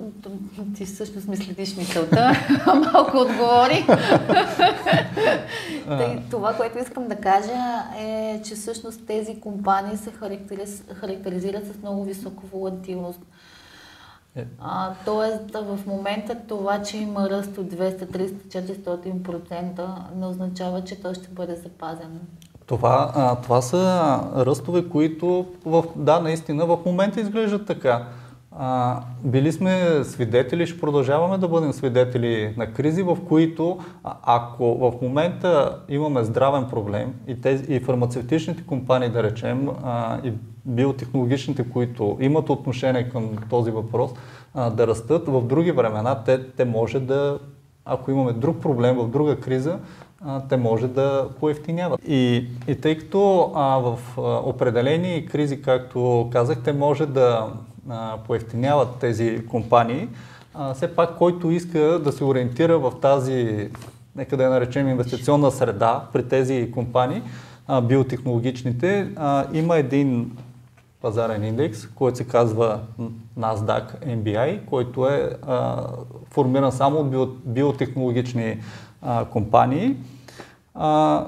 Ти 0.76 0.84
всъщност 0.84 1.28
ми 1.28 1.36
следиш 1.36 1.76
мисълта. 1.76 2.32
Малко 2.92 3.16
отговори. 3.16 3.86
това, 6.30 6.54
което 6.56 6.78
искам 6.78 7.08
да 7.08 7.16
кажа 7.16 7.84
е, 7.98 8.40
че 8.44 8.54
всъщност 8.54 9.06
тези 9.06 9.40
компании 9.40 9.96
се 9.96 10.10
характериз... 10.10 10.84
характеризират 10.94 11.66
с 11.66 11.82
много 11.82 12.04
висока 12.04 12.42
волатилност. 12.52 13.20
Е. 14.36 14.44
А, 14.60 14.94
тоест, 15.04 15.54
в 15.54 15.78
момента 15.86 16.36
това, 16.48 16.82
че 16.82 16.96
има 16.96 17.30
ръст 17.30 17.58
от 17.58 17.66
200, 17.66 18.04
300, 18.04 18.84
400% 18.84 19.88
не 20.16 20.26
означава, 20.26 20.84
че 20.84 21.02
той 21.02 21.14
ще 21.14 21.28
бъде 21.28 21.54
запазен. 21.54 22.20
Това, 22.66 23.12
а, 23.14 23.36
това 23.36 23.62
са 23.62 24.20
ръстове, 24.36 24.88
които 24.88 25.46
в, 25.64 25.84
да, 25.96 26.20
наистина 26.20 26.66
в 26.66 26.78
момента 26.86 27.20
изглеждат 27.20 27.66
така. 27.66 28.06
А, 28.58 29.00
били 29.24 29.52
сме 29.52 30.04
свидетели, 30.04 30.66
ще 30.66 30.80
продължаваме 30.80 31.38
да 31.38 31.48
бъдем 31.48 31.72
свидетели 31.72 32.54
на 32.56 32.72
кризи, 32.72 33.02
в 33.02 33.18
които 33.28 33.78
ако 34.22 34.74
в 34.74 35.02
момента 35.02 35.78
имаме 35.88 36.24
здравен 36.24 36.66
проблем 36.70 37.14
и, 37.26 37.40
тези, 37.40 37.74
и 37.74 37.80
фармацевтичните 37.80 38.66
компании, 38.66 39.08
да 39.08 39.22
речем, 39.22 39.68
а, 39.84 40.18
и 40.24 40.32
биотехнологичните, 40.64 41.70
които 41.70 42.16
имат 42.20 42.50
отношение 42.50 43.08
към 43.08 43.30
този 43.50 43.70
въпрос, 43.70 44.10
а, 44.54 44.70
да 44.70 44.86
растат 44.86 45.28
в 45.28 45.42
други 45.42 45.72
времена, 45.72 46.24
те, 46.24 46.50
те 46.50 46.64
може 46.64 47.00
да, 47.00 47.38
ако 47.84 48.10
имаме 48.10 48.32
друг 48.32 48.60
проблем 48.60 48.96
в 48.96 49.08
друга 49.08 49.40
криза, 49.40 49.78
те 50.48 50.56
може 50.56 50.88
да 50.88 51.28
поевтиняват. 51.40 52.00
И, 52.08 52.46
и 52.68 52.80
тъй 52.80 52.98
като 52.98 53.52
а, 53.54 53.78
в 53.78 53.98
определени 54.44 55.26
кризи, 55.26 55.62
както 55.62 56.28
казахте, 56.32 56.72
може 56.72 57.06
да 57.06 57.48
а, 57.88 58.18
поевтиняват 58.26 58.88
тези 59.00 59.46
компании, 59.46 60.08
а, 60.54 60.74
все 60.74 60.96
пак 60.96 61.16
който 61.18 61.50
иска 61.50 61.78
да 61.78 62.12
се 62.12 62.24
ориентира 62.24 62.78
в 62.78 62.92
тази, 63.02 63.70
нека 64.16 64.36
да 64.36 64.44
я 64.44 64.50
наречем 64.50 64.88
инвестиционна 64.88 65.50
среда 65.50 66.06
при 66.12 66.28
тези 66.28 66.70
компании, 66.74 67.22
а, 67.66 67.80
биотехнологичните, 67.80 69.08
а, 69.16 69.46
има 69.52 69.76
един 69.76 70.36
пазарен 71.02 71.44
индекс, 71.44 71.86
който 71.86 72.16
се 72.16 72.26
казва 72.26 72.80
NASDAQ 73.38 74.06
MBI, 74.06 74.64
който 74.64 75.08
е 75.08 75.36
а, 75.46 75.86
формиран 76.30 76.72
само 76.72 76.98
от 76.98 77.10
био, 77.10 77.26
биотехнологични 77.26 78.58
а, 79.02 79.24
компании. 79.24 79.96
А, 80.74 81.26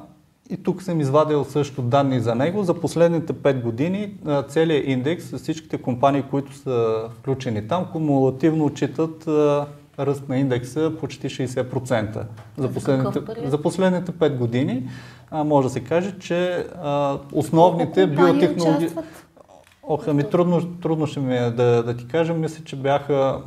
и 0.54 0.62
тук 0.62 0.82
съм 0.82 1.00
извадил 1.00 1.44
също 1.44 1.82
данни 1.82 2.20
за 2.20 2.34
него. 2.34 2.64
За 2.64 2.74
последните 2.74 3.32
5 3.32 3.62
години 3.62 4.14
целият 4.48 4.88
индекс 4.88 5.36
всичките 5.36 5.78
компании, 5.78 6.22
които 6.30 6.56
са 6.56 7.04
включени 7.18 7.68
там, 7.68 7.86
кумулативно 7.92 8.64
отчитат 8.64 9.28
ръст 9.98 10.28
на 10.28 10.38
индекса 10.38 10.92
почти 11.00 11.28
60%. 11.28 12.22
За 12.58 12.72
последните, 12.72 13.20
за 13.44 13.62
последните 13.62 14.12
5 14.12 14.36
години 14.36 14.88
а, 15.30 15.44
може 15.44 15.68
да 15.68 15.72
се 15.72 15.80
каже, 15.80 16.14
че 16.20 16.66
а, 16.82 17.18
основните 17.32 18.06
биотехнологии... 18.06 18.88
Ох, 19.82 20.08
ами 20.08 20.30
трудно, 20.30 20.66
трудно 20.82 21.06
ще 21.06 21.20
ми 21.20 21.36
е 21.36 21.50
да, 21.50 21.82
да 21.82 21.96
ти 21.96 22.06
кажа. 22.06 22.34
Мисля, 22.34 22.64
че 22.64 22.76
бяха 22.76 23.40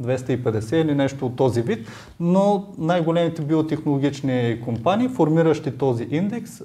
250 0.00 0.74
или 0.74 0.94
нещо 0.94 1.26
от 1.26 1.36
този 1.36 1.62
вид, 1.62 1.88
но 2.20 2.66
най-големите 2.78 3.42
биотехнологични 3.42 4.60
компании, 4.64 5.08
формиращи 5.08 5.78
този 5.78 6.08
индекс, 6.10 6.62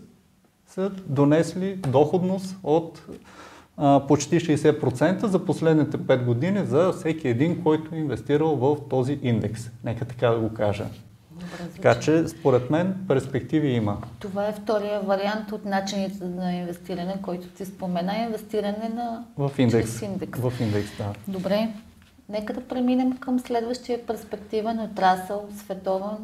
са 0.68 0.92
донесли 1.08 1.76
доходност 1.76 2.58
от 2.64 3.02
а, 3.78 4.08
почти 4.08 4.40
60% 4.40 5.26
за 5.26 5.46
последните 5.46 5.98
5 5.98 6.26
години 6.26 6.66
за 6.66 6.92
всеки 6.92 7.28
един, 7.28 7.64
който 7.64 7.96
е 7.96 7.98
инвестирал 7.98 8.56
в 8.56 8.78
този 8.90 9.20
индекс. 9.22 9.70
Нека 9.84 10.06
така 10.06 10.30
да 10.30 10.40
го 10.40 10.54
кажа. 10.54 10.86
Добре, 11.32 11.74
така 11.76 12.00
че, 12.00 12.28
според 12.28 12.70
мен, 12.70 12.96
перспективи 13.08 13.68
има. 13.68 13.98
Това 14.20 14.48
е 14.48 14.54
втория 14.54 15.02
вариант 15.02 15.52
от 15.52 15.66
начините 15.66 16.26
на 16.26 16.54
инвестиране, 16.54 17.16
който 17.22 17.48
ти 17.48 17.66
спомена, 17.66 18.18
инвестиране 18.18 18.92
на 18.96 19.26
в 19.38 19.52
индекс. 19.58 20.02
индекс. 20.02 20.40
В 20.40 20.54
индекс, 20.62 20.98
да. 20.98 21.14
Добре. 21.28 21.70
Нека 22.32 22.54
да 22.54 22.62
преминем 22.62 23.18
към 23.18 23.40
следващия 23.40 24.06
перспективен 24.06 24.80
отрасъл, 24.80 25.48
световен 25.58 26.18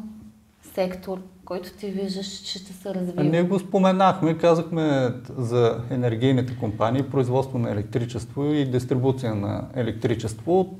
сектор, 0.74 1.18
който 1.44 1.72
ти 1.72 1.90
виждаш, 1.90 2.26
че 2.26 2.58
ще 2.58 2.72
се 2.72 2.94
развива. 2.94 3.24
Ние 3.24 3.42
го 3.42 3.58
споменахме, 3.58 4.38
казахме 4.38 5.12
за 5.38 5.80
енергийните 5.90 6.56
компании, 6.56 7.02
производство 7.02 7.58
на 7.58 7.70
електричество 7.70 8.44
и 8.44 8.64
дистрибуция 8.64 9.34
на 9.34 9.64
електричество. 9.74 10.76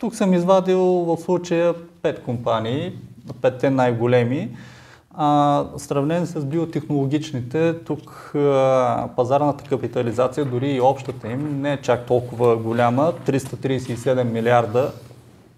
Тук 0.00 0.14
съм 0.14 0.34
извадил 0.34 0.80
в 0.80 1.16
случая 1.16 1.74
пет 2.02 2.22
компании, 2.22 2.92
петте 3.42 3.70
най-големи. 3.70 4.56
А, 5.18 5.64
сравнен 5.76 6.26
с 6.26 6.44
биотехнологичните, 6.44 7.78
тук 7.84 8.32
а, 8.34 9.08
пазарната 9.16 9.64
капитализация, 9.64 10.44
дори 10.44 10.70
и 10.70 10.80
общата 10.80 11.28
им, 11.28 11.60
не 11.60 11.72
е 11.72 11.80
чак 11.82 12.06
толкова 12.06 12.56
голяма. 12.56 13.12
337 13.26 14.22
милиарда 14.22 14.92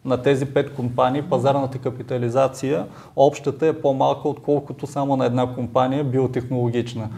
на 0.05 0.23
тези 0.23 0.47
пет 0.47 0.75
компании, 0.75 1.23
пазарната 1.23 1.79
капитализация, 1.79 2.87
общата 3.17 3.67
е 3.67 3.81
по-малка, 3.81 4.29
отколкото 4.29 4.87
само 4.87 5.17
на 5.17 5.27
една 5.27 5.55
компания 5.55 6.05
биотехнологична. 6.05 7.09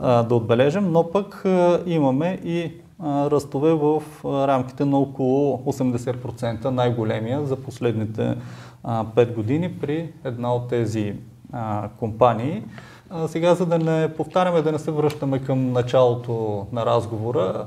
А, 0.00 0.22
да 0.22 0.34
отбележим, 0.34 0.92
но 0.92 1.10
пък 1.10 1.44
а, 1.44 1.80
имаме 1.86 2.38
и 2.44 2.72
а, 2.98 3.30
ръстове 3.30 3.72
в 3.72 4.02
а, 4.24 4.48
рамките 4.48 4.84
на 4.84 4.98
около 4.98 5.62
80%, 5.66 6.64
най-големия 6.64 7.46
за 7.46 7.56
последните 7.56 8.36
а, 8.84 9.04
5 9.04 9.34
години 9.34 9.72
при 9.80 10.12
една 10.24 10.54
от 10.54 10.68
тези 10.68 11.14
а, 11.54 11.88
компании. 11.98 12.62
А, 13.10 13.28
сега, 13.28 13.54
за 13.54 13.66
да 13.66 13.78
не 13.78 14.14
повтаряме, 14.14 14.62
да 14.62 14.72
не 14.72 14.78
се 14.78 14.90
връщаме 14.90 15.38
към 15.38 15.72
началото 15.72 16.66
на 16.72 16.86
разговора, 16.86 17.66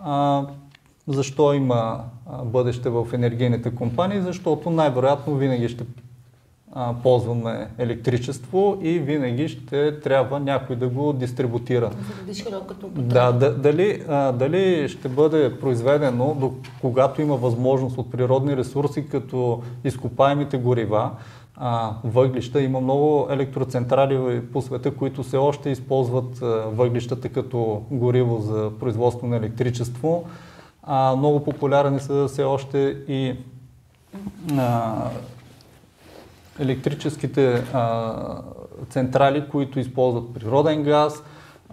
а, 0.00 0.42
защо 1.08 1.52
има 1.52 2.00
бъдеще 2.44 2.90
в 2.90 3.06
енергийните 3.12 3.74
компании? 3.74 4.20
Защото 4.20 4.70
най-вероятно 4.70 5.34
винаги 5.34 5.68
ще 5.68 5.84
а, 6.72 6.94
ползваме 7.02 7.68
електричество 7.78 8.78
и 8.82 8.98
винаги 8.98 9.48
ще 9.48 10.00
трябва 10.00 10.40
някой 10.40 10.76
да 10.76 10.88
го 10.88 11.12
дистрибутира. 11.12 11.90
Да, 13.02 13.32
да 13.32 13.54
дали, 13.54 14.02
а, 14.08 14.32
дали 14.32 14.88
ще 14.88 15.08
бъде 15.08 15.60
произведено, 15.60 16.34
до, 16.34 16.52
когато 16.80 17.22
има 17.22 17.36
възможност 17.36 17.98
от 17.98 18.10
природни 18.10 18.56
ресурси, 18.56 19.08
като 19.08 19.62
изкопаемите 19.84 20.58
горива, 20.58 21.10
въглища. 22.04 22.60
Има 22.62 22.80
много 22.80 23.26
електроцентрали 23.30 24.46
по 24.52 24.62
света, 24.62 24.94
които 24.96 25.22
все 25.22 25.36
още 25.36 25.70
използват 25.70 26.38
въглищата 26.66 27.28
като 27.28 27.82
гориво 27.90 28.38
за 28.38 28.70
производство 28.80 29.26
на 29.26 29.36
електричество. 29.36 30.24
А, 30.82 31.16
много 31.16 31.44
популярни 31.44 32.00
са 32.00 32.28
все 32.28 32.44
още 32.44 32.96
и 33.08 33.36
а, 34.58 34.94
електрическите 36.58 37.64
а, 37.72 38.14
централи, 38.90 39.48
които 39.50 39.80
използват 39.80 40.34
природен 40.34 40.82
газ. 40.82 41.22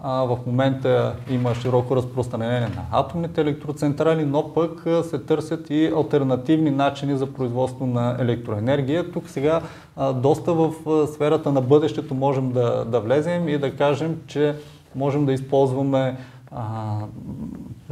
А, 0.02 0.22
в 0.22 0.38
момента 0.46 1.14
има 1.30 1.54
широко 1.54 1.96
разпространение 1.96 2.60
на 2.60 2.84
атомните 2.92 3.40
електроцентрали, 3.40 4.24
но 4.24 4.52
пък 4.52 4.86
се 5.02 5.18
търсят 5.18 5.70
и 5.70 5.92
альтернативни 5.96 6.70
начини 6.70 7.16
за 7.16 7.32
производство 7.32 7.86
на 7.86 8.16
електроенергия. 8.18 9.12
Тук 9.12 9.28
сега 9.28 9.60
а, 9.96 10.12
доста 10.12 10.52
в 10.52 10.72
сферата 11.06 11.52
на 11.52 11.60
бъдещето 11.60 12.14
можем 12.14 12.52
да, 12.52 12.84
да 12.84 13.00
влезем 13.00 13.48
и 13.48 13.58
да 13.58 13.76
кажем, 13.76 14.20
че 14.26 14.54
можем 14.94 15.26
да 15.26 15.32
използваме 15.32 16.16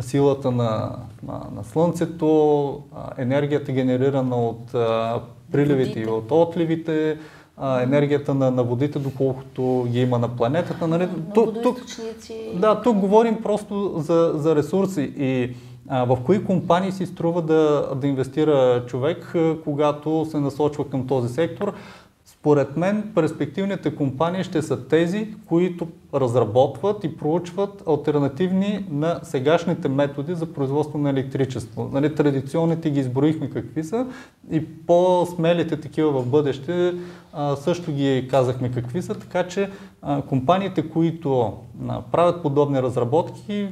силата 0.00 0.50
на, 0.50 0.96
на, 1.22 1.40
на 1.54 1.64
Слънцето, 1.64 2.80
енергията 3.18 3.72
генерирана 3.72 4.36
от 4.36 4.70
приливите 5.52 6.00
и 6.00 6.06
от 6.06 6.30
отливите, 6.30 7.18
а, 7.56 7.82
енергията 7.82 8.34
на, 8.34 8.50
на 8.50 8.62
водите, 8.62 8.98
доколкото 8.98 9.86
ги 9.88 10.00
има 10.00 10.18
на 10.18 10.28
планетата. 10.28 10.88
Нали? 10.88 11.08
Тук, 11.34 11.62
тук, 11.62 11.78
да, 12.54 12.82
тук 12.82 12.96
говорим 12.96 13.42
просто 13.42 13.94
за, 13.96 14.32
за 14.34 14.56
ресурси 14.56 15.12
и 15.18 15.54
А, 15.88 16.04
в 16.04 16.18
кои 16.24 16.44
компании 16.44 16.92
си 16.92 17.06
струва 17.06 17.42
да, 17.42 17.90
да 17.94 18.06
инвестира 18.06 18.84
човек, 18.86 19.34
когато 19.64 20.26
се 20.30 20.40
насочва 20.40 20.90
към 20.90 21.06
този 21.06 21.34
сектор? 21.34 21.72
Според 22.46 22.76
мен 22.76 23.12
перспективните 23.14 23.96
компании 23.96 24.44
ще 24.44 24.62
са 24.62 24.88
тези, 24.88 25.34
които 25.48 25.88
разработват 26.14 27.04
и 27.04 27.16
проучват 27.16 27.82
альтернативни 27.88 28.86
на 28.90 29.20
сегашните 29.22 29.88
методи 29.88 30.34
за 30.34 30.52
производство 30.52 30.98
на 30.98 31.10
електричество. 31.10 31.90
Нали, 31.92 32.14
традиционните 32.14 32.90
ги 32.90 33.00
изброихме 33.00 33.50
какви 33.50 33.84
са 33.84 34.06
и 34.50 34.66
по-смелите 34.86 35.80
такива 35.80 36.22
в 36.22 36.26
бъдеще 36.26 36.94
а, 37.32 37.56
също 37.56 37.92
ги 37.92 38.28
казахме 38.30 38.70
какви 38.70 39.02
са, 39.02 39.14
така 39.14 39.48
че 39.48 39.70
а, 40.02 40.22
компаниите, 40.22 40.90
които 40.90 41.52
а, 41.88 42.02
правят 42.12 42.42
подобни 42.42 42.82
разработки, 42.82 43.68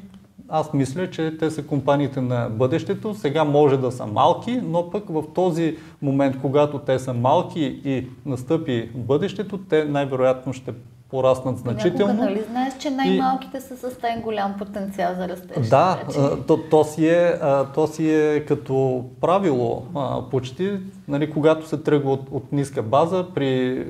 аз 0.48 0.72
мисля, 0.72 1.10
че 1.10 1.36
те 1.38 1.50
са 1.50 1.62
компаниите 1.66 2.20
на 2.20 2.48
бъдещето. 2.50 3.14
Сега 3.14 3.44
може 3.44 3.76
да 3.76 3.92
са 3.92 4.06
малки, 4.06 4.60
но 4.62 4.90
пък 4.90 5.04
в 5.08 5.24
този 5.34 5.76
момент, 6.02 6.36
когато 6.40 6.78
те 6.78 6.98
са 6.98 7.14
малки 7.14 7.80
и 7.84 8.06
настъпи 8.26 8.90
бъдещето, 8.94 9.58
те 9.58 9.84
най-вероятно 9.84 10.52
ще 10.52 10.72
пораснат 11.10 11.58
значително. 11.58 12.12
Някога, 12.12 12.30
нали 12.30 12.42
знаеш, 12.50 12.74
че 12.78 12.90
най-малките 12.90 13.56
и... 13.56 13.60
са 13.60 13.76
с 13.76 13.98
тази 13.98 14.20
голям 14.22 14.54
потенциал 14.58 15.14
за 15.14 15.28
растеж? 15.28 15.68
Да, 15.68 16.02
то, 16.46 16.60
то, 16.70 16.84
си 16.84 17.08
е, 17.08 17.34
то 17.74 17.86
си 17.86 18.10
е 18.10 18.44
като 18.44 19.04
правило 19.20 19.82
почти, 20.30 20.78
нали, 21.08 21.30
когато 21.30 21.68
се 21.68 21.76
тръгва 21.76 22.12
от, 22.12 22.28
от 22.30 22.52
ниска 22.52 22.82
база, 22.82 23.26
при 23.34 23.84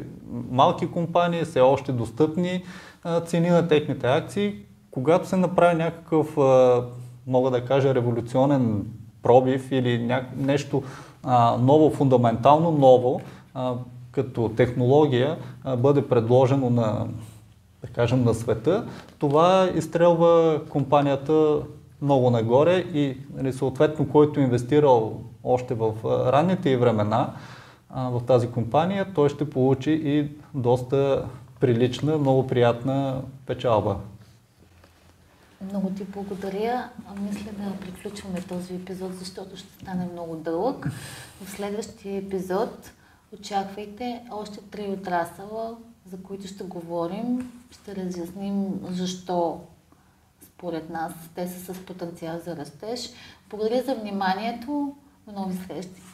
малки 0.51 0.87
компании, 0.87 1.45
все 1.45 1.61
още 1.61 1.93
достъпни 1.93 2.65
цени 3.25 3.49
на 3.49 3.69
техните 3.69 4.07
акции, 4.07 4.55
когато 4.95 5.29
се 5.29 5.37
направи 5.37 5.77
някакъв, 5.77 6.37
мога 7.27 7.51
да 7.51 7.65
кажа, 7.65 7.95
революционен 7.95 8.87
пробив 9.23 9.73
или 9.73 9.99
ня... 9.99 10.25
нещо 10.37 10.83
а, 11.23 11.57
ново, 11.61 11.91
фундаментално 11.91 12.71
ново, 12.71 13.21
а, 13.55 13.75
като 14.13 14.49
технология 14.49 15.37
а, 15.65 15.77
бъде 15.77 16.09
предложено 16.09 16.71
на, 16.71 17.07
да 17.83 17.89
кажем, 17.93 18.25
на 18.25 18.35
света, 18.35 18.87
това 19.19 19.69
изстрелва 19.75 20.61
компанията 20.69 21.59
много 22.03 22.31
нагоре 22.31 22.77
и 22.77 23.17
нали, 23.35 23.53
съответно, 23.53 24.09
който 24.09 24.41
инвестирал 24.41 25.21
още 25.45 25.75
в 25.75 25.93
ранните 26.33 26.71
и 26.71 26.77
времена 26.77 27.31
а, 27.91 28.09
в 28.09 28.23
тази 28.27 28.51
компания, 28.51 29.07
той 29.15 29.29
ще 29.29 29.51
получи 29.51 29.93
и 29.93 30.29
доста 30.55 31.25
прилична, 31.61 32.19
много 32.19 32.47
приятна 32.47 33.23
печалба. 33.47 33.97
Много 35.65 35.91
ти 35.91 36.05
благодаря. 36.05 36.91
Мисля 37.21 37.51
да 37.53 37.77
приключваме 37.81 38.41
този 38.41 38.75
епизод, 38.75 39.15
защото 39.15 39.57
ще 39.57 39.75
стане 39.75 40.09
много 40.13 40.37
дълъг. 40.37 40.87
В 41.45 41.51
следващия 41.51 42.17
епизод 42.19 42.93
очаквайте 43.33 44.23
още 44.31 44.61
три 44.61 44.89
отрасъла, 44.89 45.77
за 46.07 46.23
които 46.23 46.47
ще 46.49 46.65
говорим. 46.65 47.53
Ще 47.71 47.97
разясним 47.97 48.81
защо 48.91 49.61
според 50.43 50.91
нас 50.91 51.13
те 51.35 51.49
са 51.49 51.75
с 51.75 51.87
потенциал 51.87 52.41
за 52.45 52.57
растеж. 52.57 53.11
Благодаря 53.51 53.83
за 53.83 53.95
вниманието. 53.95 54.97
До 55.27 55.33
нови 55.33 55.57
срещи! 55.67 56.14